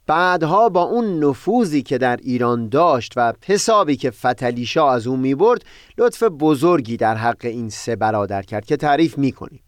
بعدها 0.07 0.69
با 0.69 0.83
اون 0.83 1.23
نفوذی 1.23 1.81
که 1.81 1.97
در 1.97 2.19
ایران 2.23 2.69
داشت 2.69 3.13
و 3.15 3.33
حسابی 3.45 3.95
که 3.95 4.11
فتلیشا 4.11 4.91
از 4.91 5.07
اون 5.07 5.19
می 5.19 5.35
برد 5.35 5.65
لطف 5.97 6.23
بزرگی 6.23 6.97
در 6.97 7.15
حق 7.15 7.45
این 7.45 7.69
سه 7.69 7.95
برادر 7.95 8.41
کرد 8.41 8.65
که 8.65 8.77
تعریف 8.77 9.17
می‌کنیم. 9.17 9.61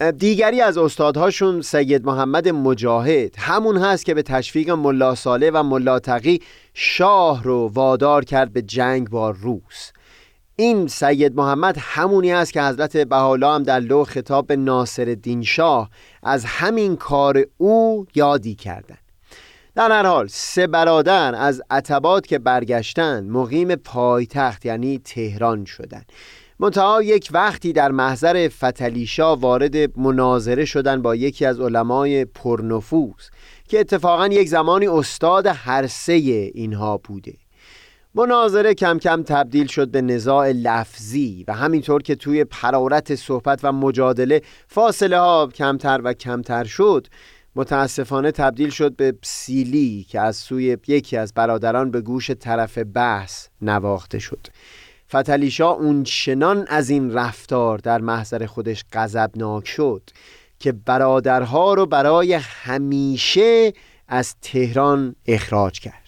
دیگری 0.00 0.60
از 0.60 0.78
استادهاشون 0.78 1.62
سید 1.62 2.06
محمد 2.06 2.48
مجاهد. 2.48 3.34
همون 3.38 3.76
هست 3.76 4.04
که 4.04 4.14
به 4.14 4.22
تشویق 4.22 4.70
ملا 4.70 5.14
ساله 5.14 5.50
و 5.50 5.62
ملا 5.62 5.98
تقی 5.98 6.40
شاه 6.74 7.42
رو 7.42 7.70
وادار 7.74 8.24
کرد 8.24 8.52
به 8.52 8.62
جنگ 8.62 9.10
با 9.10 9.30
روس. 9.30 9.92
این 10.56 10.88
سید 10.88 11.36
محمد 11.36 11.76
همونی 11.78 12.32
است 12.32 12.52
که 12.52 12.62
حضرت 12.62 12.96
بحالا 12.96 13.54
هم 13.54 13.62
در 13.62 13.80
لو 13.80 14.04
خطاب 14.04 14.46
به 14.46 14.56
ناصر 14.56 15.08
الدین 15.08 15.42
شاه 15.42 15.90
از 16.22 16.44
همین 16.44 16.96
کار 16.96 17.44
او 17.56 18.06
یادی 18.14 18.54
کردند 18.54 18.98
در 19.74 19.92
هر 19.92 20.06
حال 20.06 20.26
سه 20.26 20.66
برادر 20.66 21.34
از 21.34 21.62
عتبات 21.70 22.26
که 22.26 22.38
برگشتن 22.38 23.24
مقیم 23.30 23.74
پایتخت 23.74 24.66
یعنی 24.66 24.98
تهران 24.98 25.64
شدند 25.64 26.06
منتها 26.60 27.02
یک 27.02 27.28
وقتی 27.32 27.72
در 27.72 27.90
محضر 27.90 28.48
فتلیشا 28.48 29.36
وارد 29.36 29.98
مناظره 29.98 30.64
شدن 30.64 31.02
با 31.02 31.14
یکی 31.14 31.44
از 31.44 31.60
علمای 31.60 32.24
پرنفوس 32.24 33.28
که 33.68 33.80
اتفاقا 33.80 34.26
یک 34.26 34.48
زمانی 34.48 34.86
استاد 34.86 35.46
هر 35.46 35.86
سه 35.86 36.12
اینها 36.12 36.96
بوده. 36.96 37.34
مناظره 38.14 38.74
کم 38.74 38.98
کم 38.98 39.22
تبدیل 39.22 39.66
شد 39.66 39.88
به 39.88 40.02
نزاع 40.02 40.52
لفظی 40.52 41.44
و 41.48 41.52
همینطور 41.52 42.02
که 42.02 42.14
توی 42.14 42.44
پرارت 42.44 43.14
صحبت 43.14 43.60
و 43.62 43.72
مجادله 43.72 44.42
فاصله 44.68 45.18
ها 45.18 45.46
کمتر 45.46 46.00
و 46.04 46.12
کمتر 46.12 46.64
شد 46.64 47.06
متاسفانه 47.56 48.30
تبدیل 48.30 48.70
شد 48.70 48.96
به 48.96 49.14
سیلی 49.22 50.06
که 50.08 50.20
از 50.20 50.36
سوی 50.36 50.76
یکی 50.86 51.16
از 51.16 51.34
برادران 51.34 51.90
به 51.90 52.00
گوش 52.00 52.30
طرف 52.30 52.78
بحث 52.94 53.48
نواخته 53.62 54.18
شد. 54.18 54.46
فتلیشا 55.16 55.70
اون 55.70 56.02
چنان 56.02 56.66
از 56.68 56.90
این 56.90 57.12
رفتار 57.12 57.78
در 57.78 58.00
محضر 58.00 58.46
خودش 58.46 58.84
غضبناک 58.92 59.68
شد 59.68 60.02
که 60.58 60.72
برادرها 60.72 61.74
رو 61.74 61.86
برای 61.86 62.32
همیشه 62.32 63.72
از 64.08 64.34
تهران 64.42 65.16
اخراج 65.26 65.80
کرد. 65.80 66.05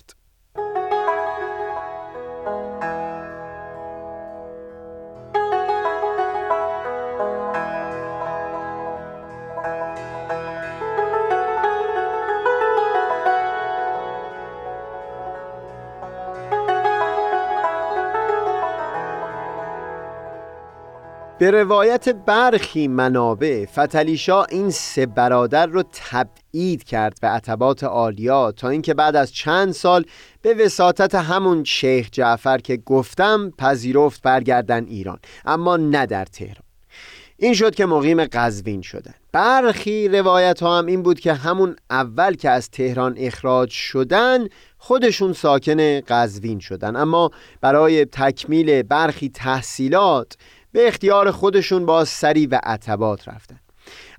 به 21.38 21.50
روایت 21.50 22.08
برخی 22.08 22.88
منابع 22.88 23.66
فتلیشا 23.66 24.44
این 24.44 24.70
سه 24.70 25.06
برادر 25.06 25.66
رو 25.66 25.82
تبعید 25.92 26.84
کرد 26.84 27.18
به 27.22 27.28
عتبات 27.28 27.84
آلیا 27.84 28.52
تا 28.52 28.68
اینکه 28.68 28.94
بعد 28.94 29.16
از 29.16 29.32
چند 29.32 29.72
سال 29.72 30.04
به 30.42 30.54
وساطت 30.54 31.14
همون 31.14 31.64
شیخ 31.64 32.08
جعفر 32.12 32.58
که 32.58 32.76
گفتم 32.76 33.50
پذیرفت 33.58 34.22
برگردن 34.22 34.84
ایران 34.84 35.18
اما 35.44 35.76
نه 35.76 36.06
در 36.06 36.24
تهران. 36.24 36.64
این 37.36 37.54
شد 37.54 37.74
که 37.74 37.86
مقیم 37.86 38.24
قزوین 38.24 38.82
شدن. 38.82 39.14
برخی 39.32 40.08
روایت 40.08 40.62
ها 40.62 40.78
هم 40.78 40.86
این 40.86 41.02
بود 41.02 41.20
که 41.20 41.32
همون 41.32 41.76
اول 41.90 42.34
که 42.34 42.50
از 42.50 42.70
تهران 42.70 43.14
اخراج 43.18 43.70
شدن 43.70 44.48
خودشون 44.78 45.32
ساکن 45.32 46.00
قزوین 46.00 46.58
شدن. 46.58 46.96
اما 46.96 47.30
برای 47.60 48.04
تکمیل 48.04 48.82
برخی 48.82 49.28
تحصیلات 49.28 50.36
به 50.78 50.88
اختیار 50.88 51.30
خودشون 51.30 51.86
با 51.86 52.04
سری 52.04 52.46
و 52.46 52.60
عتبات 52.62 53.28
رفتن. 53.28 53.60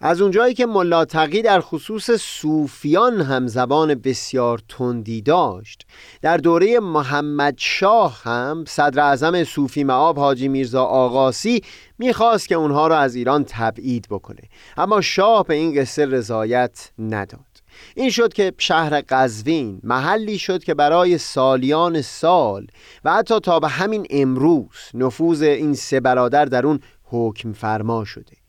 از 0.02 0.22
اونجایی 0.22 0.54
که 0.54 0.66
ملا 0.66 1.06
تقی 1.06 1.42
در 1.42 1.62
خصوص 1.62 2.12
صوفیان 2.12 3.22
هم 3.22 3.48
زبان 3.48 3.96
بسیار 3.96 4.62
تندی 4.70 5.22
داشت 5.22 5.86
در 6.22 6.38
دوره 6.38 6.80
محمد 6.80 7.54
شاه 7.58 8.22
هم 8.24 8.64
صدر 8.68 9.00
اعظم 9.00 9.44
صوفی 9.44 9.84
معاب 9.84 10.18
حاجی 10.20 10.48
میرزا 10.48 10.84
آقاسی 10.84 11.62
می‌خواست 11.98 12.48
که 12.48 12.56
اونها 12.56 12.88
را 12.88 12.98
از 12.98 13.16
ایران 13.16 13.46
تبعید 13.48 14.08
بکنه. 14.10 14.42
اما 14.78 15.02
شاه 15.02 15.46
به 15.46 15.54
این 15.54 15.82
قصه 15.82 16.06
رضایت 16.06 16.92
نداد. 17.00 17.49
این 17.96 18.10
شد 18.10 18.34
که 18.34 18.54
شهر 18.58 19.02
قزوین 19.10 19.80
محلی 19.84 20.38
شد 20.38 20.64
که 20.64 20.74
برای 20.74 21.18
سالیان 21.18 22.02
سال 22.02 22.68
و 23.04 23.14
حتی 23.14 23.40
تا 23.40 23.60
به 23.60 23.68
همین 23.68 24.06
امروز 24.10 24.76
نفوذ 24.94 25.42
این 25.42 25.74
سه 25.74 26.00
برادر 26.00 26.46
در 26.46 26.66
اون 26.66 26.80
حکم 27.04 27.54
فرما 27.54 28.06
شده. 28.06 28.40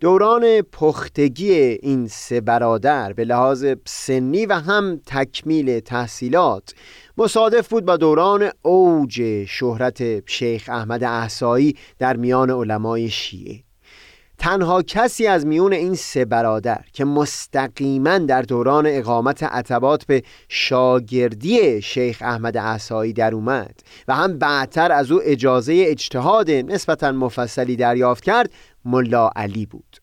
دوران 0.00 0.60
پختگی 0.62 1.52
این 1.52 2.08
سه 2.08 2.40
برادر 2.40 3.12
به 3.12 3.24
لحاظ 3.24 3.66
سنی 3.84 4.46
و 4.46 4.52
هم 4.52 5.00
تکمیل 5.06 5.80
تحصیلات 5.80 6.74
مصادف 7.18 7.68
بود 7.68 7.84
با 7.84 7.96
دوران 7.96 8.50
اوج 8.62 9.44
شهرت 9.44 10.28
شیخ 10.28 10.68
احمد 10.72 11.04
احسایی 11.04 11.76
در 11.98 12.16
میان 12.16 12.50
علمای 12.50 13.08
شیعه. 13.08 13.65
تنها 14.38 14.82
کسی 14.82 15.26
از 15.26 15.46
میون 15.46 15.72
این 15.72 15.94
سه 15.94 16.24
برادر 16.24 16.84
که 16.92 17.04
مستقیما 17.04 18.18
در 18.18 18.42
دوران 18.42 18.84
اقامت 18.88 19.42
عتبات 19.42 20.04
به 20.04 20.22
شاگردی 20.48 21.82
شیخ 21.82 22.18
احمد 22.20 22.56
احسایی 22.56 23.12
در 23.12 23.34
اومد 23.34 23.80
و 24.08 24.14
هم 24.14 24.38
بعدتر 24.38 24.92
از 24.92 25.10
او 25.10 25.20
اجازه 25.24 25.84
اجتهاد 25.86 26.50
نسبتا 26.50 27.12
مفصلی 27.12 27.76
دریافت 27.76 28.24
کرد 28.24 28.50
ملا 28.84 29.30
علی 29.36 29.66
بود. 29.66 30.00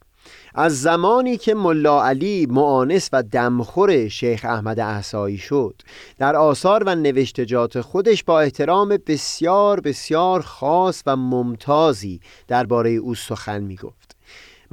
از 0.55 0.81
زمانی 0.81 1.37
که 1.37 1.53
ملا 1.53 2.05
علی 2.05 2.45
معانس 2.49 3.09
و 3.13 3.23
دمخور 3.23 4.07
شیخ 4.07 4.45
احمد 4.45 4.79
احسایی 4.79 5.37
شد 5.37 5.81
در 6.17 6.35
آثار 6.35 6.83
و 6.83 6.95
نوشتجات 6.95 7.81
خودش 7.81 8.23
با 8.23 8.41
احترام 8.41 8.97
بسیار 9.07 9.79
بسیار 9.79 10.41
خاص 10.41 11.03
و 11.05 11.15
ممتازی 11.15 12.19
درباره 12.47 12.89
او 12.89 13.15
سخن 13.15 13.59
می 13.59 13.75
گفت 13.75 14.15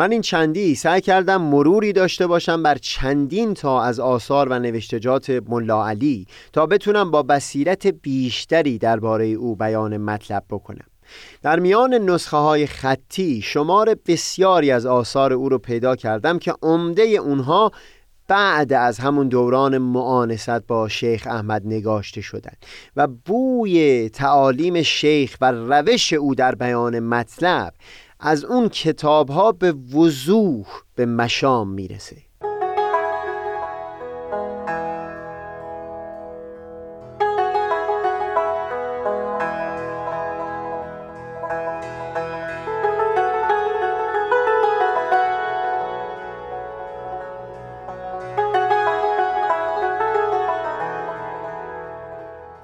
من 0.00 0.12
این 0.12 0.22
چندی 0.22 0.74
سعی 0.74 1.00
کردم 1.00 1.42
مروری 1.42 1.92
داشته 1.92 2.26
باشم 2.26 2.62
بر 2.62 2.74
چندین 2.74 3.54
تا 3.54 3.82
از 3.82 4.00
آثار 4.00 4.48
و 4.48 4.58
نوشتجات 4.58 5.30
ملا 5.30 5.88
علی 5.88 6.26
تا 6.52 6.66
بتونم 6.66 7.10
با 7.10 7.22
بصیرت 7.22 7.86
بیشتری 7.86 8.78
درباره 8.78 9.26
او 9.26 9.56
بیان 9.56 9.96
مطلب 9.96 10.44
بکنم. 10.50 10.86
در 11.42 11.58
میان 11.58 11.94
نسخه 11.94 12.36
های 12.36 12.66
خطی 12.66 13.42
شمار 13.42 13.96
بسیاری 14.06 14.70
از 14.70 14.86
آثار 14.86 15.32
او 15.32 15.48
رو 15.48 15.58
پیدا 15.58 15.96
کردم 15.96 16.38
که 16.38 16.54
عمده 16.62 17.02
اونها 17.02 17.72
بعد 18.28 18.72
از 18.72 18.98
همون 18.98 19.28
دوران 19.28 19.78
معانست 19.78 20.66
با 20.66 20.88
شیخ 20.88 21.26
احمد 21.26 21.62
نگاشته 21.66 22.20
شدند 22.20 22.56
و 22.96 23.06
بوی 23.06 24.08
تعالیم 24.08 24.82
شیخ 24.82 25.36
و 25.40 25.52
روش 25.52 26.12
او 26.12 26.34
در 26.34 26.54
بیان 26.54 27.00
مطلب 27.00 27.72
از 28.20 28.44
اون 28.44 28.68
کتاب 28.68 29.30
ها 29.30 29.52
به 29.52 29.72
وضوح 29.72 30.66
به 30.94 31.06
مشام 31.06 31.68
می‌رسه. 31.68 32.16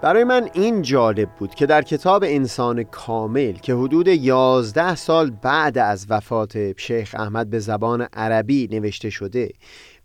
برای 0.07 0.25
من 0.25 0.49
این 0.53 0.83
جالب 0.83 1.29
بود 1.39 1.55
که 1.55 1.67
در 1.67 1.83
کتاب 1.83 2.25
انسان 2.27 2.83
کامل 2.83 3.53
که 3.53 3.75
حدود 3.75 4.09
11 4.09 4.95
سال 4.95 5.31
بعد 5.31 5.79
از 5.79 6.07
وفات 6.09 6.81
شیخ 6.81 7.15
احمد 7.19 7.51
به 7.51 7.59
زبان 7.59 8.09
عربی 8.13 8.69
نوشته 8.73 9.11
شده 9.11 9.51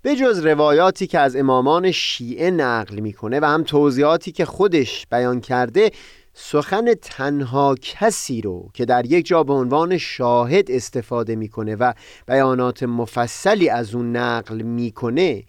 به 0.01 0.15
جز 0.15 0.45
روایاتی 0.45 1.07
که 1.07 1.19
از 1.19 1.35
امامان 1.35 1.91
شیعه 1.91 2.51
نقل 2.51 2.99
می‌کنه 2.99 3.39
و 3.39 3.45
هم 3.45 3.63
توضیحاتی 3.63 4.31
که 4.31 4.45
خودش 4.45 5.07
بیان 5.11 5.41
کرده 5.41 5.91
سخن 6.33 6.93
تنها 6.93 7.75
کسی 7.81 8.41
رو 8.41 8.69
که 8.73 8.85
در 8.85 9.05
یک 9.05 9.25
جا 9.25 9.43
به 9.43 9.53
عنوان 9.53 9.97
شاهد 9.97 10.71
استفاده 10.71 11.35
می‌کنه 11.35 11.75
و 11.75 11.93
بیانات 12.27 12.83
مفصلی 12.83 13.69
از 13.69 13.95
اون 13.95 14.15
نقل 14.15 14.61
می‌کنه 14.61 15.43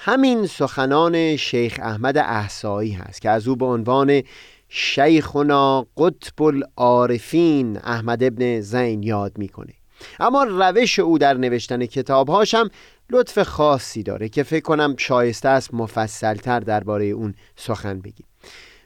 همین 0.00 0.46
سخنان 0.46 1.36
شیخ 1.36 1.78
احمد 1.82 2.18
احسایی 2.18 2.92
هست 2.92 3.22
که 3.22 3.30
از 3.30 3.48
او 3.48 3.56
به 3.56 3.64
عنوان 3.64 4.22
شیخنا 4.68 5.86
قطب 5.96 6.42
العارفین 6.42 7.76
احمد 7.76 8.22
ابن 8.22 8.60
زین 8.60 9.02
یاد 9.02 9.38
می‌کنه. 9.38 9.72
اما 10.20 10.44
روش 10.44 10.98
او 10.98 11.18
در 11.18 11.34
نوشتن 11.34 11.86
کتابهاش 11.86 12.54
هم 12.54 12.70
لطف 13.10 13.42
خاصی 13.42 14.02
داره 14.02 14.28
که 14.28 14.42
فکر 14.42 14.64
کنم 14.64 14.94
شایسته 14.98 15.48
است 15.48 15.74
مفصلتر 15.74 16.60
درباره 16.60 17.04
اون 17.04 17.34
سخن 17.56 18.00
بگیم. 18.00 18.26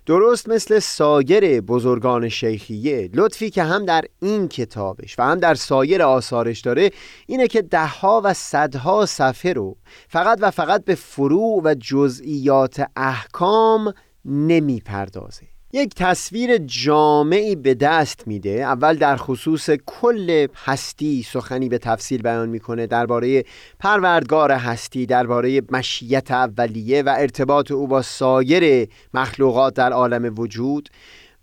درست 0.06 0.48
مثل 0.48 0.78
سایر 0.78 1.60
بزرگان 1.60 2.28
شیخیه 2.28 3.10
لطفی 3.14 3.50
که 3.50 3.62
هم 3.62 3.84
در 3.84 4.04
این 4.22 4.48
کتابش 4.48 5.18
و 5.18 5.22
هم 5.22 5.38
در 5.38 5.54
سایر 5.54 6.02
آثارش 6.02 6.60
داره 6.60 6.90
اینه 7.26 7.46
که 7.48 7.62
دهها 7.62 8.20
و 8.24 8.34
صدها 8.34 9.06
صفحه 9.06 9.52
رو 9.52 9.76
فقط 10.08 10.38
و 10.40 10.50
فقط 10.50 10.84
به 10.84 10.94
فروع 10.94 11.62
و 11.64 11.74
جزئیات 11.74 12.86
احکام 12.96 13.94
نمی 14.24 14.80
پردازه 14.80 15.51
یک 15.74 15.94
تصویر 15.94 16.58
جامعی 16.58 17.56
به 17.56 17.74
دست 17.74 18.28
میده. 18.28 18.50
اول 18.50 18.96
در 18.96 19.16
خصوص 19.16 19.70
کل 19.86 20.46
هستی 20.64 21.22
سخنی 21.22 21.68
به 21.68 21.78
تفصیل 21.78 22.22
بیان 22.22 22.48
می‌کنه 22.48 22.86
درباره 22.86 23.44
پروردگار 23.80 24.52
هستی 24.52 25.06
درباره 25.06 25.62
مشیت 25.70 26.30
اولیه 26.30 27.02
و 27.02 27.14
ارتباط 27.18 27.70
او 27.70 27.86
با 27.86 28.02
سایر 28.02 28.88
مخلوقات 29.14 29.74
در 29.74 29.92
عالم 29.92 30.34
وجود. 30.38 30.88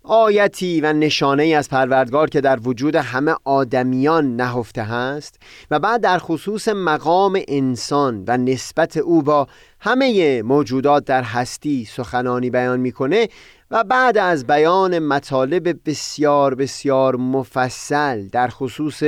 آیتی 0.02 0.80
و 0.80 0.92
نشانه 0.92 1.42
ای 1.42 1.54
از 1.54 1.68
پروردگار 1.68 2.30
که 2.30 2.40
در 2.40 2.58
وجود 2.62 2.96
همه 2.96 3.34
آدمیان 3.44 4.36
نهفته 4.36 4.82
هست 4.82 5.38
و 5.70 5.78
بعد 5.78 6.00
در 6.00 6.18
خصوص 6.18 6.68
مقام 6.68 7.40
انسان 7.48 8.24
و 8.26 8.36
نسبت 8.36 8.96
او 8.96 9.22
با 9.22 9.48
همه 9.80 10.42
موجودات 10.42 11.04
در 11.04 11.22
هستی 11.22 11.84
سخنانی 11.84 12.50
بیان 12.50 12.80
می‌کنه. 12.80 13.28
و 13.70 13.84
بعد 13.84 14.18
از 14.18 14.46
بیان 14.46 14.98
مطالب 14.98 15.88
بسیار 15.88 16.54
بسیار 16.54 17.16
مفصل 17.16 18.28
در 18.28 18.48
خصوص 18.48 19.02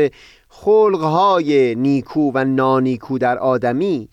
خلقهای 0.48 1.74
نیکو 1.74 2.30
و 2.34 2.44
نانیکو 2.44 3.18
در 3.18 3.38
آدمی 3.38 4.08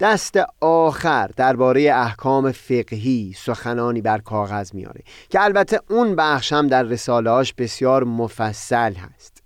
دست 0.00 0.40
آخر 0.60 1.30
درباره 1.36 1.92
احکام 1.94 2.52
فقهی 2.52 3.34
سخنانی 3.36 4.00
بر 4.00 4.18
کاغذ 4.18 4.74
میاره 4.74 5.00
که 5.28 5.42
البته 5.42 5.80
اون 5.90 6.16
بخش 6.16 6.52
هم 6.52 6.66
در 6.66 6.82
رسالهاش 6.82 7.54
بسیار 7.54 8.04
مفصل 8.04 8.92
هست. 8.94 9.42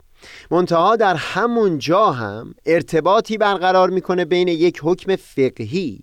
منتها 0.50 0.96
در 0.96 1.14
همون 1.14 1.78
جا 1.78 2.10
هم 2.10 2.54
ارتباطی 2.66 3.38
برقرار 3.38 3.90
می‌کنه 3.90 4.24
بین 4.24 4.48
یک 4.48 4.80
حکم 4.82 5.16
فقهی 5.16 6.00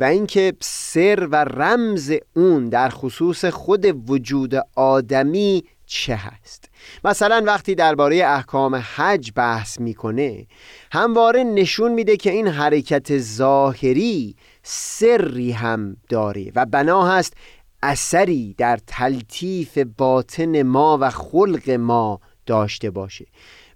و 0.00 0.04
اینکه 0.04 0.52
سر 0.60 1.28
و 1.30 1.36
رمز 1.36 2.12
اون 2.36 2.68
در 2.68 2.88
خصوص 2.88 3.44
خود 3.44 4.10
وجود 4.10 4.54
آدمی 4.76 5.64
چه 5.86 6.16
هست. 6.16 6.70
مثلا 7.04 7.42
وقتی 7.46 7.74
درباره 7.74 8.16
احکام 8.16 8.82
حج 8.94 9.32
بحث 9.34 9.80
می‌کنه 9.80 10.46
همواره 10.92 11.44
نشون 11.44 11.92
میده 11.92 12.16
که 12.16 12.30
این 12.30 12.48
حرکت 12.48 13.18
ظاهری 13.18 14.36
سری 14.62 15.52
هم 15.52 15.96
داره 16.08 16.52
و 16.54 16.66
بنا 16.66 17.06
هست 17.06 17.34
اثری 17.82 18.54
در 18.58 18.78
تلطیف 18.86 19.78
باطن 19.98 20.62
ما 20.62 20.98
و 21.00 21.10
خلق 21.10 21.70
ما 21.70 22.20
داشته 22.46 22.90
باشه. 22.90 23.26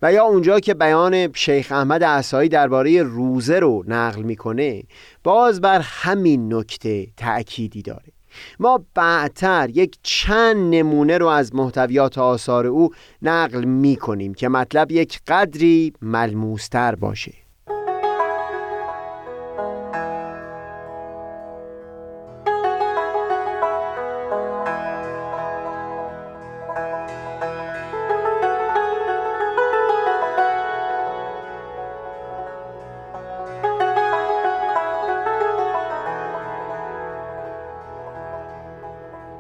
و 0.03 0.13
یا 0.13 0.25
اونجا 0.25 0.61
که 0.61 0.75
بیان 0.75 1.33
شیخ 1.33 1.73
احمد 1.73 2.05
عصایی 2.05 2.49
درباره 2.49 3.03
روزه 3.03 3.59
رو 3.59 3.85
نقل 3.87 4.23
می‌کنه 4.23 4.83
باز 5.25 5.61
بر 5.61 5.81
همین 5.81 6.55
نکته 6.55 7.07
تأکیدی 7.17 7.83
داره. 7.83 8.13
ما 8.61 8.85
بعدتر 8.95 9.71
یک 9.75 9.99
چند 10.03 10.75
نمونه 10.75 11.19
رو 11.19 11.27
از 11.27 11.55
محتویات 11.55 12.19
آثار 12.19 12.67
او 12.67 12.91
نقل 13.23 13.65
می 13.65 13.97
کنیم 13.97 14.35
که 14.35 14.49
مطلب 14.49 14.93
یک 14.93 15.21
قدری 15.29 15.93
ملموستر 16.03 16.95
باشه. 16.95 17.48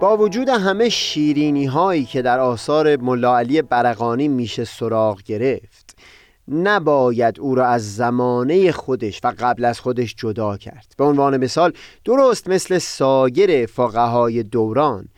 با 0.09 0.16
وجود 0.16 0.48
همه 0.48 0.88
شیرینی 0.88 1.66
هایی 1.66 2.04
که 2.04 2.22
در 2.22 2.40
آثار 2.40 2.96
ملا 2.96 3.38
علی 3.38 3.62
برقانی 3.62 4.28
میشه 4.28 4.64
سراغ 4.64 5.22
گرفت 5.22 5.96
نباید 6.48 7.40
او 7.40 7.54
را 7.54 7.66
از 7.66 7.96
زمانه 7.96 8.72
خودش 8.72 9.20
و 9.24 9.32
قبل 9.38 9.64
از 9.64 9.80
خودش 9.80 10.14
جدا 10.14 10.56
کرد. 10.56 10.94
به 10.98 11.04
عنوان 11.04 11.36
مثال 11.36 11.72
درست 12.04 12.48
مثل 12.48 12.78
سایر 12.78 13.66
فقهای 13.66 14.42
دوران 14.42 15.09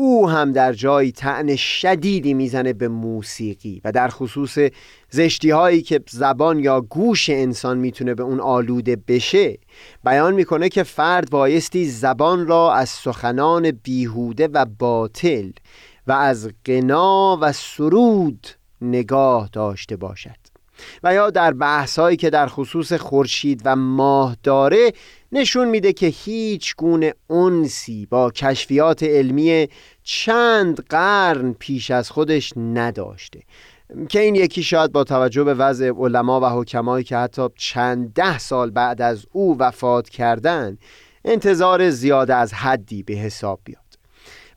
او 0.00 0.30
هم 0.30 0.52
در 0.52 0.72
جایی 0.72 1.12
تعن 1.12 1.56
شدیدی 1.56 2.34
می‌زنه 2.34 2.72
به 2.72 2.88
موسیقی 2.88 3.80
و 3.84 3.92
در 3.92 4.08
خصوص 4.08 4.58
زشتی 5.10 5.50
هایی 5.50 5.82
که 5.82 6.00
زبان 6.10 6.58
یا 6.58 6.80
گوش 6.80 7.30
انسان 7.30 7.78
می‌تونه 7.78 8.14
به 8.14 8.22
اون 8.22 8.40
آلوده 8.40 8.96
بشه 9.08 9.58
بیان 10.04 10.34
می‌کنه 10.34 10.68
که 10.68 10.82
فرد 10.82 11.30
بایستی 11.30 11.84
زبان 11.84 12.46
را 12.46 12.72
از 12.74 12.88
سخنان 12.88 13.70
بیهوده 13.70 14.48
و 14.48 14.66
باطل 14.78 15.50
و 16.06 16.12
از 16.12 16.50
قنا 16.64 17.38
و 17.40 17.52
سرود 17.52 18.46
نگاه 18.80 19.48
داشته 19.52 19.96
باشد. 19.96 20.48
و 21.02 21.14
یا 21.14 21.30
در 21.30 21.52
بحثهایی 21.52 22.16
که 22.16 22.30
در 22.30 22.46
خصوص 22.46 22.92
خورشید 22.92 23.62
و 23.64 23.76
ماه 23.76 24.36
داره 24.42 24.92
نشون 25.32 25.68
میده 25.68 25.92
که 25.92 26.06
هیچ 26.06 26.76
گونه 26.76 27.14
انسی 27.30 28.06
با 28.06 28.30
کشفیات 28.30 29.02
علمی 29.02 29.68
چند 30.02 30.84
قرن 30.88 31.52
پیش 31.52 31.90
از 31.90 32.10
خودش 32.10 32.52
نداشته. 32.56 33.40
که 34.08 34.20
این 34.20 34.34
یکی 34.34 34.62
شاید 34.62 34.92
با 34.92 35.04
توجه 35.04 35.44
به 35.44 35.54
وضع 35.54 35.92
علما 35.98 36.40
و 36.40 36.44
حکمایی 36.44 37.04
که 37.04 37.16
حتی 37.16 37.48
چند 37.56 38.12
ده 38.12 38.38
سال 38.38 38.70
بعد 38.70 39.02
از 39.02 39.26
او 39.32 39.58
وفات 39.58 40.08
کردن 40.08 40.78
انتظار 41.24 41.90
زیاده 41.90 42.34
از 42.34 42.52
حدی 42.54 43.02
به 43.02 43.14
حساب 43.14 43.60
بیاد. 43.64 43.87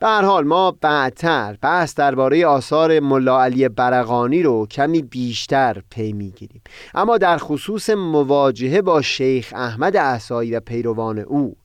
به 0.01 0.07
هر 0.07 0.21
حال 0.21 0.43
ما 0.43 0.71
بعدتر 0.71 1.57
بحث 1.61 1.95
درباره 1.95 2.45
آثار 2.45 2.99
ملا 2.99 3.43
علی 3.43 3.69
برقانی 3.69 4.43
رو 4.43 4.67
کمی 4.67 5.01
بیشتر 5.01 5.81
پی 5.89 6.13
می‌گیریم. 6.13 6.61
اما 6.95 7.17
در 7.17 7.37
خصوص 7.37 7.89
مواجهه 7.89 8.81
با 8.81 9.01
شیخ 9.01 9.53
احمد 9.55 9.97
احسایی 9.97 10.55
و 10.55 10.59
پیروان 10.59 11.19
او 11.19 11.55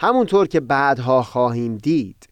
همونطور 0.00 0.46
که 0.46 0.60
بعدها 0.60 1.22
خواهیم 1.22 1.76
دید 1.76 2.28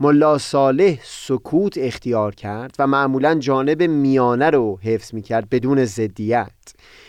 ملا 0.00 0.38
صالح 0.38 0.98
سکوت 1.02 1.78
اختیار 1.78 2.34
کرد 2.34 2.76
و 2.78 2.86
معمولا 2.86 3.34
جانب 3.34 3.82
میانه 3.82 4.50
رو 4.50 4.78
حفظ 4.82 5.14
می‌کرد 5.14 5.50
بدون 5.50 5.84
زدیت 5.84 6.50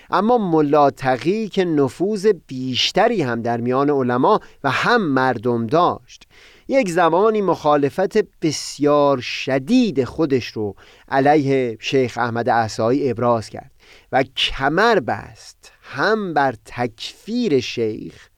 اما 0.10 0.38
ملا 0.38 0.90
تقی 0.90 1.48
که 1.48 1.66
نفوذ 1.66 2.28
بیشتری 2.48 3.22
هم 3.22 3.42
در 3.42 3.62
میان 3.62 3.90
علما 3.90 4.40
و 4.64 4.72
هم 4.72 5.02
مردم 5.02 5.68
داشت. 5.68 6.28
یک 6.68 6.90
زمانی 6.90 7.42
مخالفت 7.42 8.18
بسیار 8.42 9.20
شدید 9.20 10.04
خودش 10.04 10.48
رو 10.48 10.76
علیه 11.10 11.78
شیخ 11.80 12.18
احمد 12.18 12.50
احسایی 12.50 13.10
ابراز 13.10 13.50
کرد 13.50 13.72
و 14.12 14.24
کمر 14.24 15.00
بست 15.00 15.72
هم 15.82 16.34
بر 16.34 16.56
تکفیر 16.66 17.60
شیخ 17.60 18.30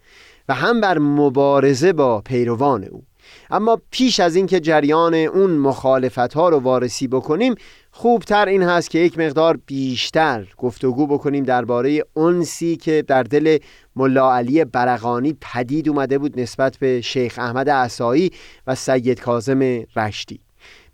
و 0.49 0.53
هم 0.53 0.81
بر 0.81 0.97
مبارزه 0.97 1.93
با 1.93 2.21
پیروان 2.21 2.83
او. 2.83 3.03
اما 3.49 3.81
پیش 3.91 4.19
از 4.19 4.35
اینکه 4.35 4.59
جریان 4.59 5.13
اون 5.13 5.51
مخالفت 5.51 6.33
ها 6.33 6.49
رو 6.49 6.59
وارسی 6.59 7.07
بکنیم 7.07 7.55
خوبتر 8.01 8.45
این 8.45 8.63
هست 8.63 8.89
که 8.89 8.99
یک 8.99 9.19
مقدار 9.19 9.59
بیشتر 9.65 10.47
گفتگو 10.57 11.07
بکنیم 11.07 11.43
درباره 11.43 12.03
انسی 12.17 12.75
که 12.75 13.03
در 13.07 13.23
دل 13.23 13.57
ملا 13.95 14.35
علی 14.35 14.65
برقانی 14.65 15.37
پدید 15.41 15.89
اومده 15.89 16.17
بود 16.17 16.39
نسبت 16.39 16.77
به 16.77 17.01
شیخ 17.01 17.39
احمد 17.39 17.69
عصایی 17.69 18.31
و 18.67 18.75
سید 18.75 19.19
کازم 19.19 19.83
رشتی. 19.95 20.39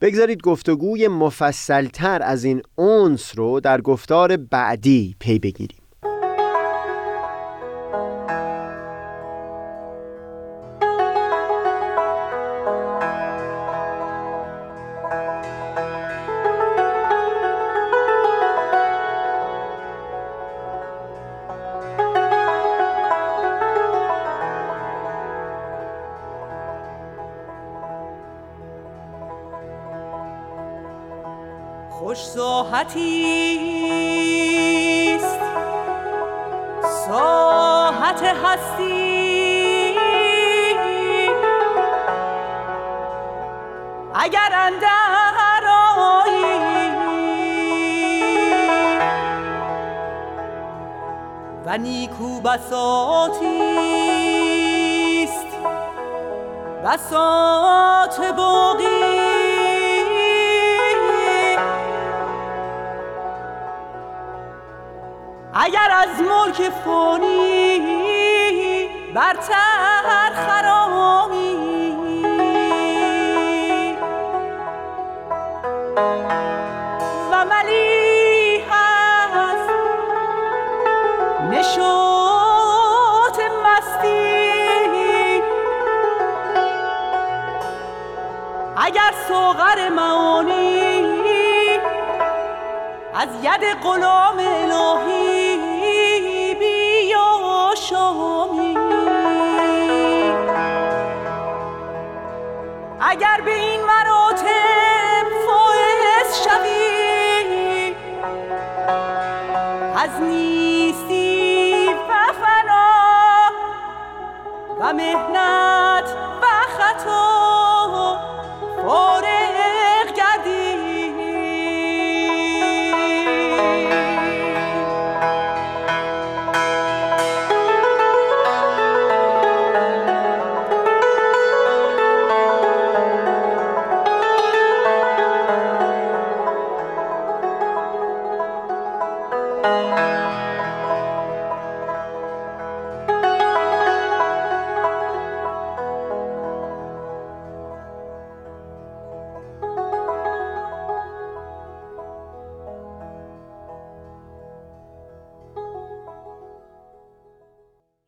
بگذارید 0.01 0.41
گفتگوی 0.41 1.07
مفصلتر 1.07 2.21
از 2.23 2.43
این 2.43 2.61
اونس 2.75 3.37
رو 3.37 3.59
در 3.59 3.81
گفتار 3.81 4.37
بعدی 4.37 5.15
پی 5.19 5.39
بگیریم. 5.39 5.84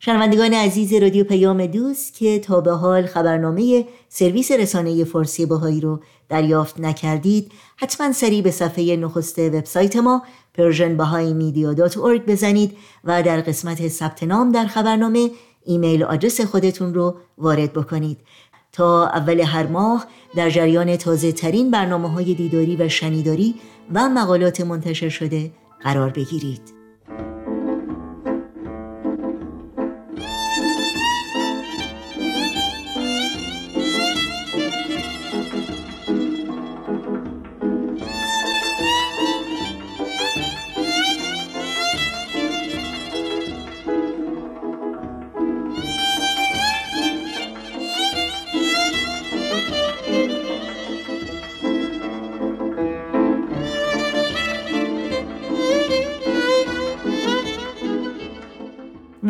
شنوندگان 0.00 0.54
عزیز 0.54 0.94
رادیو 0.94 1.24
پیام 1.24 1.66
دوست 1.66 2.14
که 2.14 2.38
تا 2.38 2.60
به 2.60 2.72
حال 2.72 3.06
خبرنامه 3.06 3.84
سرویس 4.08 4.50
رسانه 4.52 5.04
فارسی 5.04 5.46
باهایی 5.46 5.80
رو 5.80 6.00
دریافت 6.28 6.80
نکردید 6.80 7.52
حتما 7.76 8.12
سریع 8.12 8.42
به 8.42 8.50
صفحه 8.50 8.96
نخست 8.96 9.38
وبسایت 9.38 9.96
ما 9.96 10.22
persianbahaimedia.org 10.58 12.20
بزنید 12.26 12.76
و 13.04 13.22
در 13.22 13.40
قسمت 13.40 13.88
ثبت 13.88 14.22
نام 14.22 14.52
در 14.52 14.66
خبرنامه 14.66 15.30
ایمیل 15.64 16.02
آدرس 16.02 16.40
خودتون 16.40 16.94
رو 16.94 17.16
وارد 17.38 17.72
بکنید. 17.72 18.18
تا 18.72 19.06
اول 19.06 19.40
هر 19.40 19.66
ماه 19.66 20.06
در 20.36 20.50
جریان 20.50 20.96
تازه 20.96 21.32
ترین 21.32 21.70
برنامه 21.70 22.10
های 22.10 22.34
دیداری 22.34 22.76
و 22.76 22.88
شنیداری 22.88 23.54
و 23.94 24.08
مقالات 24.08 24.60
منتشر 24.60 25.08
شده 25.08 25.50
قرار 25.80 26.10
بگیرید. 26.10 26.77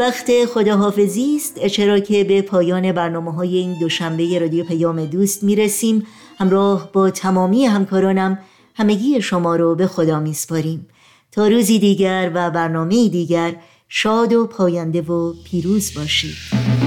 وقت 0.09 0.45
خداحافظی 0.45 1.37
است. 1.37 1.67
چرا 1.67 1.99
که 1.99 2.25
به 2.25 2.43
پایان 2.43 2.93
برنامه 2.93 3.33
های 3.33 3.57
این 3.57 3.79
دوشنبه 3.81 4.39
رادیو 4.39 4.65
پیام 4.65 5.05
دوست 5.05 5.43
می‌رسیم. 5.43 6.07
همراه 6.39 6.93
با 6.93 7.11
تمامی 7.11 7.65
همکارانم 7.65 8.39
همگی 8.75 9.23
شما 9.23 9.57
رو 9.57 9.75
به 9.75 9.87
خدا 9.87 10.21
میسپاریم. 10.21 10.89
تا 11.33 11.49
روزی 11.49 11.79
دیگر 11.79 12.31
و 12.35 12.51
برنامه 12.51 13.09
دیگر 13.09 13.55
شاد 13.89 14.33
و 14.33 14.47
پاینده 14.47 15.03
و 15.03 15.35
پیروز 15.45 15.95
باشید. 15.95 16.78